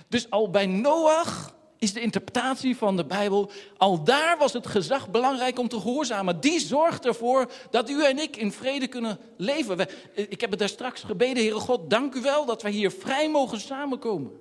Dus 0.09 0.31
al 0.31 0.51
bij 0.51 0.67
Noach 0.67 1.57
is 1.79 1.93
de 1.93 2.01
interpretatie 2.01 2.77
van 2.77 2.97
de 2.97 3.05
Bijbel, 3.05 3.51
al 3.77 4.05
daar 4.05 4.39
was 4.39 4.53
het 4.53 4.67
gezag 4.67 5.11
belangrijk 5.11 5.59
om 5.59 5.69
te 5.69 5.81
gehoorzamen. 5.81 6.41
Die 6.41 6.61
zorgt 6.61 7.07
ervoor 7.07 7.51
dat 7.71 7.91
u 7.91 8.05
en 8.05 8.19
ik 8.19 8.37
in 8.37 8.53
vrede 8.53 8.87
kunnen 8.87 9.19
leven. 9.37 9.89
Ik 10.15 10.41
heb 10.41 10.51
het 10.51 10.59
daar 10.59 10.69
straks 10.69 11.03
gebeden, 11.03 11.43
Heere 11.43 11.61
God, 11.61 11.91
dank 11.91 12.15
u 12.15 12.21
wel 12.21 12.45
dat 12.45 12.63
wij 12.63 12.71
hier 12.71 12.91
vrij 12.91 13.31
mogen 13.31 13.61
samenkomen. 13.61 14.41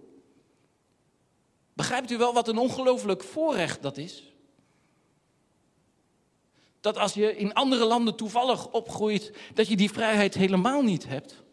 Begrijpt 1.73 2.11
u 2.11 2.17
wel 2.17 2.33
wat 2.33 2.47
een 2.47 2.57
ongelooflijk 2.57 3.23
voorrecht 3.23 3.81
dat 3.81 3.97
is? 3.97 4.33
Dat 6.81 6.97
als 6.97 7.13
je 7.13 7.37
in 7.37 7.53
andere 7.53 7.85
landen 7.85 8.15
toevallig 8.15 8.71
opgroeit, 8.71 9.31
dat 9.53 9.67
je 9.67 9.75
die 9.75 9.91
vrijheid 9.91 10.33
helemaal 10.33 10.81
niet 10.81 11.07
hebt. 11.07 11.43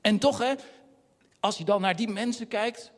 En 0.00 0.18
toch, 0.18 0.38
hè, 0.38 0.54
als 1.48 1.58
je 1.58 1.64
dan 1.64 1.80
naar 1.80 1.96
die 1.96 2.08
mensen 2.08 2.48
kijkt, 2.48 2.92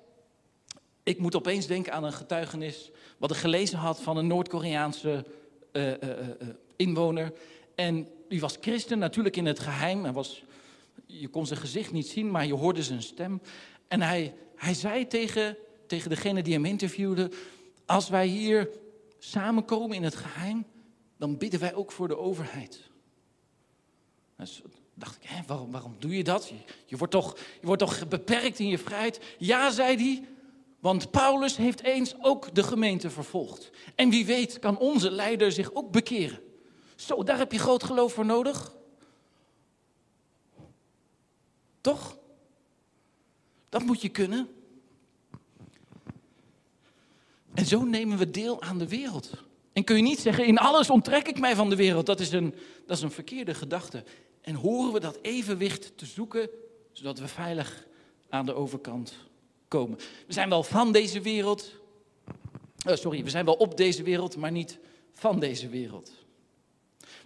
ik 1.02 1.18
moet 1.18 1.36
opeens 1.36 1.66
denken 1.66 1.92
aan 1.92 2.04
een 2.04 2.12
getuigenis 2.12 2.90
wat 3.18 3.30
ik 3.30 3.36
gelezen 3.36 3.78
had 3.78 4.00
van 4.00 4.16
een 4.16 4.26
Noord-Koreaanse 4.26 5.24
uh, 5.72 5.88
uh, 5.88 5.96
inwoner. 6.76 7.32
En 7.74 8.08
die 8.28 8.40
was 8.40 8.56
christen, 8.60 8.98
natuurlijk 8.98 9.36
in 9.36 9.46
het 9.46 9.58
geheim. 9.58 10.02
Hij 10.02 10.12
was, 10.12 10.44
je 11.06 11.28
kon 11.28 11.46
zijn 11.46 11.60
gezicht 11.60 11.92
niet 11.92 12.06
zien, 12.08 12.30
maar 12.30 12.46
je 12.46 12.54
hoorde 12.54 12.82
zijn 12.82 13.02
stem. 13.02 13.40
En 13.88 14.02
hij, 14.02 14.34
hij 14.56 14.74
zei 14.74 15.06
tegen, 15.06 15.56
tegen 15.86 16.10
degene 16.10 16.42
die 16.42 16.54
hem 16.54 16.64
interviewde: 16.64 17.30
Als 17.86 18.08
wij 18.08 18.26
hier 18.26 18.70
samenkomen 19.18 19.96
in 19.96 20.02
het 20.02 20.16
geheim, 20.16 20.64
dan 21.16 21.38
bidden 21.38 21.60
wij 21.60 21.74
ook 21.74 21.92
voor 21.92 22.08
de 22.08 22.18
overheid. 22.18 22.90
Dus 24.36 24.62
dacht 25.00 25.16
ik, 25.16 25.28
hè, 25.28 25.42
waarom, 25.46 25.70
waarom 25.70 25.96
doe 25.98 26.16
je 26.16 26.24
dat? 26.24 26.52
Je, 26.86 26.96
wordt 26.96 27.12
toch, 27.12 27.36
je 27.60 27.66
wordt 27.66 27.82
toch 27.82 28.08
beperkt 28.08 28.58
in 28.58 28.68
je 28.68 28.78
vrijheid? 28.78 29.20
Ja, 29.38 29.70
zei 29.70 29.96
hij, 29.96 30.24
want 30.80 31.10
Paulus 31.10 31.56
heeft 31.56 31.82
eens 31.82 32.14
ook 32.20 32.54
de 32.54 32.62
gemeente 32.62 33.10
vervolgd. 33.10 33.70
En 33.94 34.10
wie 34.10 34.26
weet 34.26 34.58
kan 34.58 34.78
onze 34.78 35.10
leider 35.10 35.52
zich 35.52 35.74
ook 35.74 35.90
bekeren. 35.90 36.40
Zo, 36.96 37.22
daar 37.22 37.38
heb 37.38 37.52
je 37.52 37.58
groot 37.58 37.84
geloof 37.84 38.12
voor 38.12 38.26
nodig. 38.26 38.74
Toch? 41.80 42.18
Dat 43.68 43.82
moet 43.82 44.02
je 44.02 44.08
kunnen. 44.08 44.48
En 47.54 47.66
zo 47.66 47.82
nemen 47.82 48.18
we 48.18 48.30
deel 48.30 48.62
aan 48.62 48.78
de 48.78 48.88
wereld. 48.88 49.30
En 49.72 49.84
kun 49.84 49.96
je 49.96 50.02
niet 50.02 50.20
zeggen, 50.20 50.46
in 50.46 50.58
alles 50.58 50.90
onttrek 50.90 51.28
ik 51.28 51.38
mij 51.38 51.54
van 51.54 51.70
de 51.70 51.76
wereld. 51.76 52.06
Dat 52.06 52.20
is 52.20 52.32
een, 52.32 52.54
dat 52.86 52.96
is 52.96 53.02
een 53.02 53.10
verkeerde 53.10 53.54
gedachte. 53.54 54.04
En 54.40 54.54
horen 54.54 54.92
we 54.92 55.00
dat 55.00 55.18
evenwicht 55.22 55.98
te 55.98 56.06
zoeken, 56.06 56.50
zodat 56.92 57.18
we 57.18 57.28
veilig 57.28 57.86
aan 58.28 58.46
de 58.46 58.54
overkant 58.54 59.14
komen. 59.68 59.98
We 60.26 60.32
zijn 60.32 60.48
wel 60.48 60.62
van 60.62 60.92
deze 60.92 61.20
wereld. 61.20 61.72
Uh, 62.86 62.96
sorry, 62.96 63.24
we 63.24 63.30
zijn 63.30 63.44
wel 63.44 63.54
op 63.54 63.76
deze 63.76 64.02
wereld, 64.02 64.36
maar 64.36 64.52
niet 64.52 64.78
van 65.12 65.40
deze 65.40 65.68
wereld. 65.68 66.12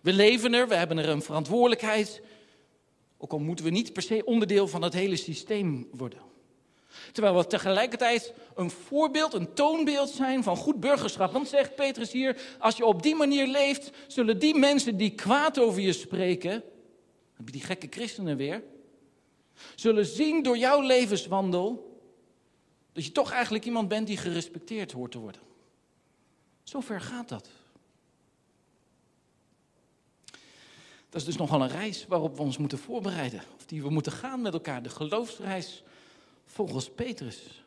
We 0.01 0.13
leven 0.13 0.55
er, 0.55 0.69
we 0.69 0.75
hebben 0.75 0.99
er 0.99 1.09
een 1.09 1.23
verantwoordelijkheid. 1.23 2.23
Ook 3.19 3.33
al 3.33 3.39
moeten 3.39 3.65
we 3.65 3.71
niet 3.71 3.93
per 3.93 4.03
se 4.03 4.25
onderdeel 4.25 4.69
van 4.69 4.83
het 4.83 4.93
hele 4.93 5.17
systeem 5.17 5.89
worden. 5.93 6.19
Terwijl 7.13 7.37
we 7.37 7.47
tegelijkertijd 7.47 8.33
een 8.55 8.71
voorbeeld, 8.71 9.35
een 9.35 9.55
toonbeeld 9.55 10.11
zijn 10.11 10.43
van 10.43 10.57
goed 10.57 10.81
burgerschap. 10.81 11.33
Want 11.33 11.49
zegt 11.49 11.75
Petrus 11.75 12.13
hier, 12.13 12.41
als 12.59 12.77
je 12.77 12.85
op 12.85 13.03
die 13.03 13.15
manier 13.15 13.47
leeft, 13.47 13.91
zullen 14.07 14.39
die 14.39 14.59
mensen 14.59 14.97
die 14.97 15.11
kwaad 15.11 15.59
over 15.59 15.81
je 15.81 15.93
spreken, 15.93 16.63
heb 17.37 17.47
je 17.47 17.53
die 17.53 17.61
gekke 17.61 17.87
christenen 17.91 18.37
weer, 18.37 18.63
zullen 19.75 20.07
zien 20.07 20.43
door 20.43 20.59
jouw 20.59 20.81
levenswandel 20.81 21.93
dat 22.93 23.05
je 23.05 23.13
toch 23.13 23.31
eigenlijk 23.31 23.65
iemand 23.65 23.89
bent 23.89 24.07
die 24.07 24.17
gerespecteerd 24.17 24.93
hoort 24.93 25.11
te 25.11 25.19
worden. 25.19 25.41
Zover 26.63 27.01
gaat 27.01 27.29
dat. 27.29 27.49
Dat 31.09 31.23
is 31.23 31.25
dus 31.25 31.37
nogal 31.37 31.63
een 31.63 31.69
reis 31.69 32.07
waarop 32.09 32.37
we 32.37 32.43
ons 32.43 32.59
moeten 32.59 32.79
voorbereiden. 32.79 33.43
Of 33.57 33.67
die 33.67 33.83
we 33.83 33.91
moeten 33.91 34.13
gaan 34.13 34.43
met 34.43 34.53
elkaar. 34.53 34.83
De 34.83 34.89
geloofsreis 34.89 35.83
volgens 36.47 36.91
Petrus. 36.91 37.65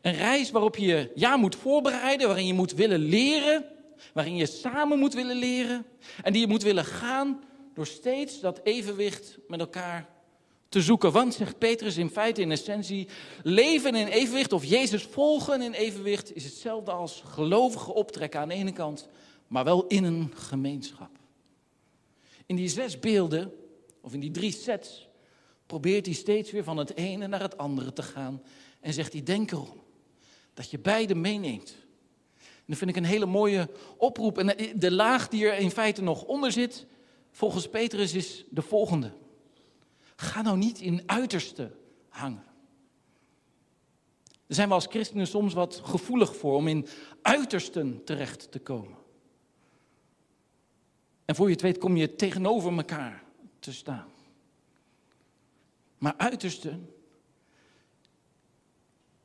Een 0.00 0.14
reis 0.14 0.50
waarop 0.50 0.76
je 0.76 1.12
ja 1.14 1.36
moet 1.36 1.56
voorbereiden, 1.56 2.26
waarin 2.26 2.46
je 2.46 2.52
moet 2.52 2.72
willen 2.72 2.98
leren, 2.98 3.64
waarin 4.12 4.36
je 4.36 4.46
samen 4.46 4.98
moet 4.98 5.14
willen 5.14 5.36
leren 5.36 5.86
en 6.22 6.32
die 6.32 6.40
je 6.40 6.48
moet 6.48 6.62
willen 6.62 6.84
gaan 6.84 7.44
door 7.76 7.86
steeds 7.86 8.40
dat 8.40 8.60
evenwicht 8.62 9.38
met 9.48 9.60
elkaar 9.60 10.08
te 10.68 10.82
zoeken. 10.82 11.12
Want, 11.12 11.34
zegt 11.34 11.58
Petrus 11.58 11.96
in 11.96 12.10
feite 12.10 12.40
in 12.40 12.50
essentie, 12.50 13.08
leven 13.42 13.94
in 13.94 14.06
evenwicht 14.06 14.52
of 14.52 14.64
Jezus 14.64 15.02
volgen 15.02 15.62
in 15.62 15.72
evenwicht 15.72 16.34
is 16.34 16.44
hetzelfde 16.44 16.90
als 16.90 17.22
gelovige 17.26 17.94
optrekken 17.94 18.40
aan 18.40 18.48
de 18.48 18.54
ene 18.54 18.72
kant, 18.72 19.08
maar 19.46 19.64
wel 19.64 19.86
in 19.86 20.04
een 20.04 20.32
gemeenschap. 20.34 21.10
In 22.46 22.56
die 22.56 22.68
zes 22.68 22.98
beelden, 22.98 23.52
of 24.00 24.12
in 24.12 24.20
die 24.20 24.30
drie 24.30 24.52
sets, 24.52 25.08
probeert 25.66 26.06
hij 26.06 26.14
steeds 26.14 26.50
weer 26.50 26.64
van 26.64 26.76
het 26.76 26.96
ene 26.96 27.26
naar 27.26 27.42
het 27.42 27.58
andere 27.58 27.92
te 27.92 28.02
gaan. 28.02 28.42
En 28.80 28.92
zegt 28.92 29.12
hij, 29.12 29.22
denk 29.22 29.50
erom 29.50 29.82
dat 30.54 30.70
je 30.70 30.78
beide 30.78 31.14
meeneemt. 31.14 31.76
En 32.38 32.72
dat 32.72 32.78
vind 32.78 32.90
ik 32.90 32.96
een 32.96 33.04
hele 33.04 33.26
mooie 33.26 33.68
oproep. 33.96 34.38
En 34.38 34.78
de 34.78 34.92
laag 34.92 35.28
die 35.28 35.46
er 35.46 35.58
in 35.58 35.70
feite 35.70 36.02
nog 36.02 36.24
onder 36.24 36.52
zit, 36.52 36.86
volgens 37.36 37.68
Petrus, 37.68 38.14
is 38.14 38.44
de 38.50 38.62
volgende. 38.62 39.12
Ga 40.16 40.42
nou 40.42 40.56
niet 40.56 40.80
in 40.80 41.02
uiterste 41.06 41.72
hangen. 42.08 42.44
Daar 44.24 44.56
zijn 44.56 44.68
we 44.68 44.74
als 44.74 44.86
christenen 44.86 45.26
soms 45.26 45.54
wat 45.54 45.80
gevoelig 45.84 46.36
voor 46.36 46.56
om 46.56 46.68
in 46.68 46.86
uitersten 47.22 48.04
terecht 48.04 48.50
te 48.52 48.58
komen. 48.58 48.96
En 51.24 51.34
voor 51.34 51.46
je 51.46 51.52
het 51.52 51.62
weet 51.62 51.78
kom 51.78 51.96
je 51.96 52.16
tegenover 52.16 52.76
elkaar 52.76 53.24
te 53.58 53.72
staan. 53.72 54.08
Maar 55.98 56.14
uitersten 56.16 56.94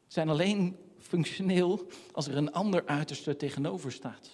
zijn 0.07 0.29
alleen 0.29 0.77
functioneel 0.99 1.87
als 2.11 2.27
er 2.27 2.37
een 2.37 2.51
ander 2.51 2.85
uiterste 2.85 3.35
tegenover 3.35 3.91
staat. 3.91 4.29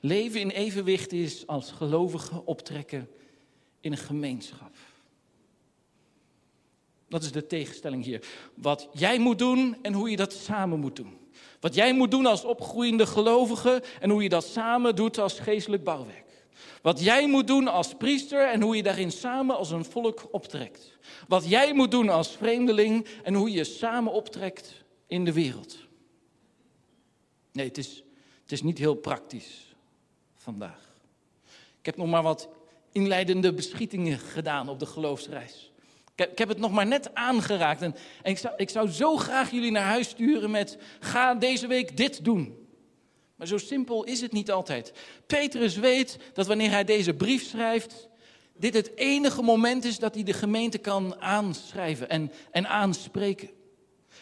Leven 0.00 0.40
in 0.40 0.50
evenwicht 0.50 1.12
is 1.12 1.46
als 1.46 1.70
gelovigen 1.70 2.46
optrekken 2.46 3.08
in 3.80 3.92
een 3.92 3.98
gemeenschap. 3.98 4.72
Dat 7.08 7.22
is 7.22 7.32
de 7.32 7.46
tegenstelling 7.46 8.04
hier. 8.04 8.26
Wat 8.54 8.88
jij 8.92 9.18
moet 9.18 9.38
doen 9.38 9.76
en 9.82 9.92
hoe 9.92 10.10
je 10.10 10.16
dat 10.16 10.32
samen 10.32 10.80
moet 10.80 10.96
doen. 10.96 11.18
Wat 11.60 11.74
jij 11.74 11.94
moet 11.94 12.10
doen 12.10 12.26
als 12.26 12.44
opgroeiende 12.44 13.06
gelovige 13.06 13.82
en 14.00 14.10
hoe 14.10 14.22
je 14.22 14.28
dat 14.28 14.44
samen 14.44 14.96
doet 14.96 15.18
als 15.18 15.38
geestelijk 15.38 15.84
bouwwerk. 15.84 16.24
Wat 16.82 17.00
jij 17.00 17.28
moet 17.28 17.46
doen 17.46 17.68
als 17.68 17.94
priester 17.94 18.48
en 18.48 18.62
hoe 18.62 18.76
je 18.76 18.82
daarin 18.82 19.10
samen 19.10 19.56
als 19.56 19.70
een 19.70 19.84
volk 19.84 20.28
optrekt. 20.30 20.98
Wat 21.28 21.48
jij 21.48 21.74
moet 21.74 21.90
doen 21.90 22.08
als 22.08 22.36
vreemdeling 22.36 23.06
en 23.22 23.34
hoe 23.34 23.50
je 23.50 23.64
samen 23.64 24.12
optrekt 24.12 24.84
in 25.06 25.24
de 25.24 25.32
wereld. 25.32 25.76
Nee, 27.52 27.66
het 27.66 27.78
is, 27.78 28.02
het 28.42 28.52
is 28.52 28.62
niet 28.62 28.78
heel 28.78 28.94
praktisch 28.94 29.65
vandaag. 30.46 30.94
Ik 31.78 31.86
heb 31.86 31.96
nog 31.96 32.06
maar 32.06 32.22
wat 32.22 32.48
inleidende 32.92 33.52
beschietingen 33.52 34.18
gedaan 34.18 34.68
op 34.68 34.78
de 34.78 34.86
geloofsreis. 34.86 35.72
Ik 36.12 36.18
heb, 36.18 36.30
ik 36.30 36.38
heb 36.38 36.48
het 36.48 36.58
nog 36.58 36.72
maar 36.72 36.86
net 36.86 37.14
aangeraakt. 37.14 37.82
En, 37.82 37.94
en 38.22 38.30
ik, 38.30 38.38
zou, 38.38 38.54
ik 38.56 38.70
zou 38.70 38.88
zo 38.88 39.16
graag 39.16 39.50
jullie 39.50 39.70
naar 39.70 39.84
huis 39.84 40.08
sturen 40.08 40.50
met: 40.50 40.78
ga 41.00 41.34
deze 41.34 41.66
week 41.66 41.96
dit 41.96 42.24
doen. 42.24 42.68
Maar 43.36 43.46
zo 43.46 43.58
simpel 43.58 44.04
is 44.04 44.20
het 44.20 44.32
niet 44.32 44.50
altijd. 44.50 44.92
Petrus 45.26 45.76
weet 45.76 46.18
dat 46.32 46.46
wanneer 46.46 46.70
hij 46.70 46.84
deze 46.84 47.14
brief 47.14 47.42
schrijft, 47.42 48.08
dit 48.56 48.74
het 48.74 48.96
enige 48.96 49.42
moment 49.42 49.84
is 49.84 49.98
dat 49.98 50.14
hij 50.14 50.24
de 50.24 50.32
gemeente 50.32 50.78
kan 50.78 51.20
aanschrijven 51.20 52.08
en, 52.08 52.32
en 52.50 52.68
aanspreken. 52.68 53.50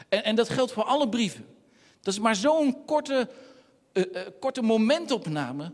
En, 0.08 0.24
en 0.24 0.36
dat 0.36 0.48
geldt 0.48 0.72
voor 0.72 0.84
alle 0.84 1.08
brieven. 1.08 1.46
Dat 2.00 2.14
is 2.14 2.20
maar 2.20 2.36
zo'n 2.36 2.84
korte, 2.84 3.28
uh, 3.92 4.04
uh, 4.12 4.20
korte 4.40 4.62
momentopname 4.62 5.72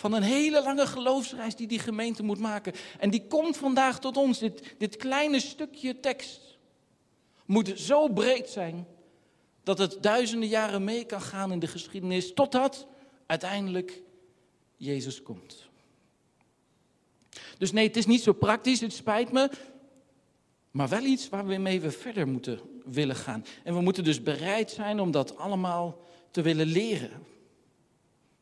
van 0.00 0.12
een 0.12 0.22
hele 0.22 0.62
lange 0.62 0.86
geloofsreis 0.86 1.56
die 1.56 1.66
die 1.66 1.78
gemeente 1.78 2.22
moet 2.22 2.38
maken. 2.38 2.72
En 2.98 3.10
die 3.10 3.26
komt 3.26 3.56
vandaag 3.56 4.00
tot 4.00 4.16
ons. 4.16 4.38
Dit, 4.38 4.74
dit 4.78 4.96
kleine 4.96 5.40
stukje 5.40 6.00
tekst 6.00 6.58
moet 7.46 7.72
zo 7.76 8.08
breed 8.08 8.48
zijn 8.48 8.86
dat 9.62 9.78
het 9.78 10.02
duizenden 10.02 10.48
jaren 10.48 10.84
mee 10.84 11.04
kan 11.04 11.20
gaan 11.20 11.52
in 11.52 11.58
de 11.58 11.66
geschiedenis, 11.66 12.34
totdat 12.34 12.86
uiteindelijk 13.26 14.02
Jezus 14.76 15.22
komt. 15.22 15.68
Dus 17.58 17.72
nee, 17.72 17.86
het 17.86 17.96
is 17.96 18.06
niet 18.06 18.22
zo 18.22 18.32
praktisch, 18.32 18.80
het 18.80 18.92
spijt 18.92 19.32
me, 19.32 19.50
maar 20.70 20.88
wel 20.88 21.04
iets 21.04 21.28
waar 21.28 21.46
we 21.46 21.56
mee 21.56 21.80
we 21.80 21.90
verder 21.90 22.28
moeten 22.28 22.60
willen 22.84 23.16
gaan. 23.16 23.44
En 23.64 23.74
we 23.74 23.80
moeten 23.80 24.04
dus 24.04 24.22
bereid 24.22 24.70
zijn 24.70 25.00
om 25.00 25.10
dat 25.10 25.36
allemaal 25.36 26.08
te 26.30 26.42
willen 26.42 26.66
leren. 26.66 27.38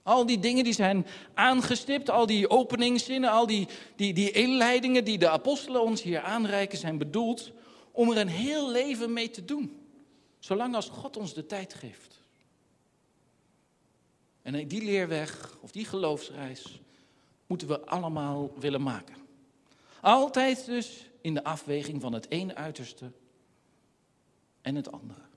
Al 0.09 0.27
die 0.27 0.39
dingen 0.39 0.65
die 0.65 0.73
zijn 0.73 1.07
aangestipt, 1.35 2.11
al 2.11 2.27
die 2.27 2.51
openingszinnen, 2.51 3.31
al 3.31 3.47
die, 3.47 3.69
die, 3.97 4.15
die 4.15 4.31
inleidingen 4.31 5.05
die 5.05 5.19
de 5.19 5.29
apostelen 5.29 5.83
ons 5.83 6.03
hier 6.03 6.21
aanreiken, 6.21 6.79
zijn 6.79 6.99
bedoeld 6.99 7.53
om 7.93 8.11
er 8.11 8.17
een 8.17 8.29
heel 8.29 8.71
leven 8.71 9.13
mee 9.13 9.31
te 9.31 9.45
doen. 9.45 9.81
Zolang 10.39 10.75
als 10.75 10.89
God 10.89 11.17
ons 11.17 11.35
de 11.35 11.47
tijd 11.47 11.75
geeft. 11.75 12.21
En 14.43 14.69
die 14.69 14.85
leerweg, 14.85 15.59
of 15.61 15.71
die 15.71 15.85
geloofsreis, 15.85 16.81
moeten 17.47 17.69
we 17.69 17.87
allemaal 17.87 18.53
willen 18.59 18.83
maken. 18.83 19.17
Altijd 20.01 20.67
dus 20.67 21.11
in 21.21 21.35
de 21.35 21.45
afweging 21.45 22.01
van 22.01 22.13
het 22.13 22.31
ene 22.31 22.55
uiterste 22.55 23.13
en 24.63 24.75
het 24.75 24.93
andere. 24.93 25.28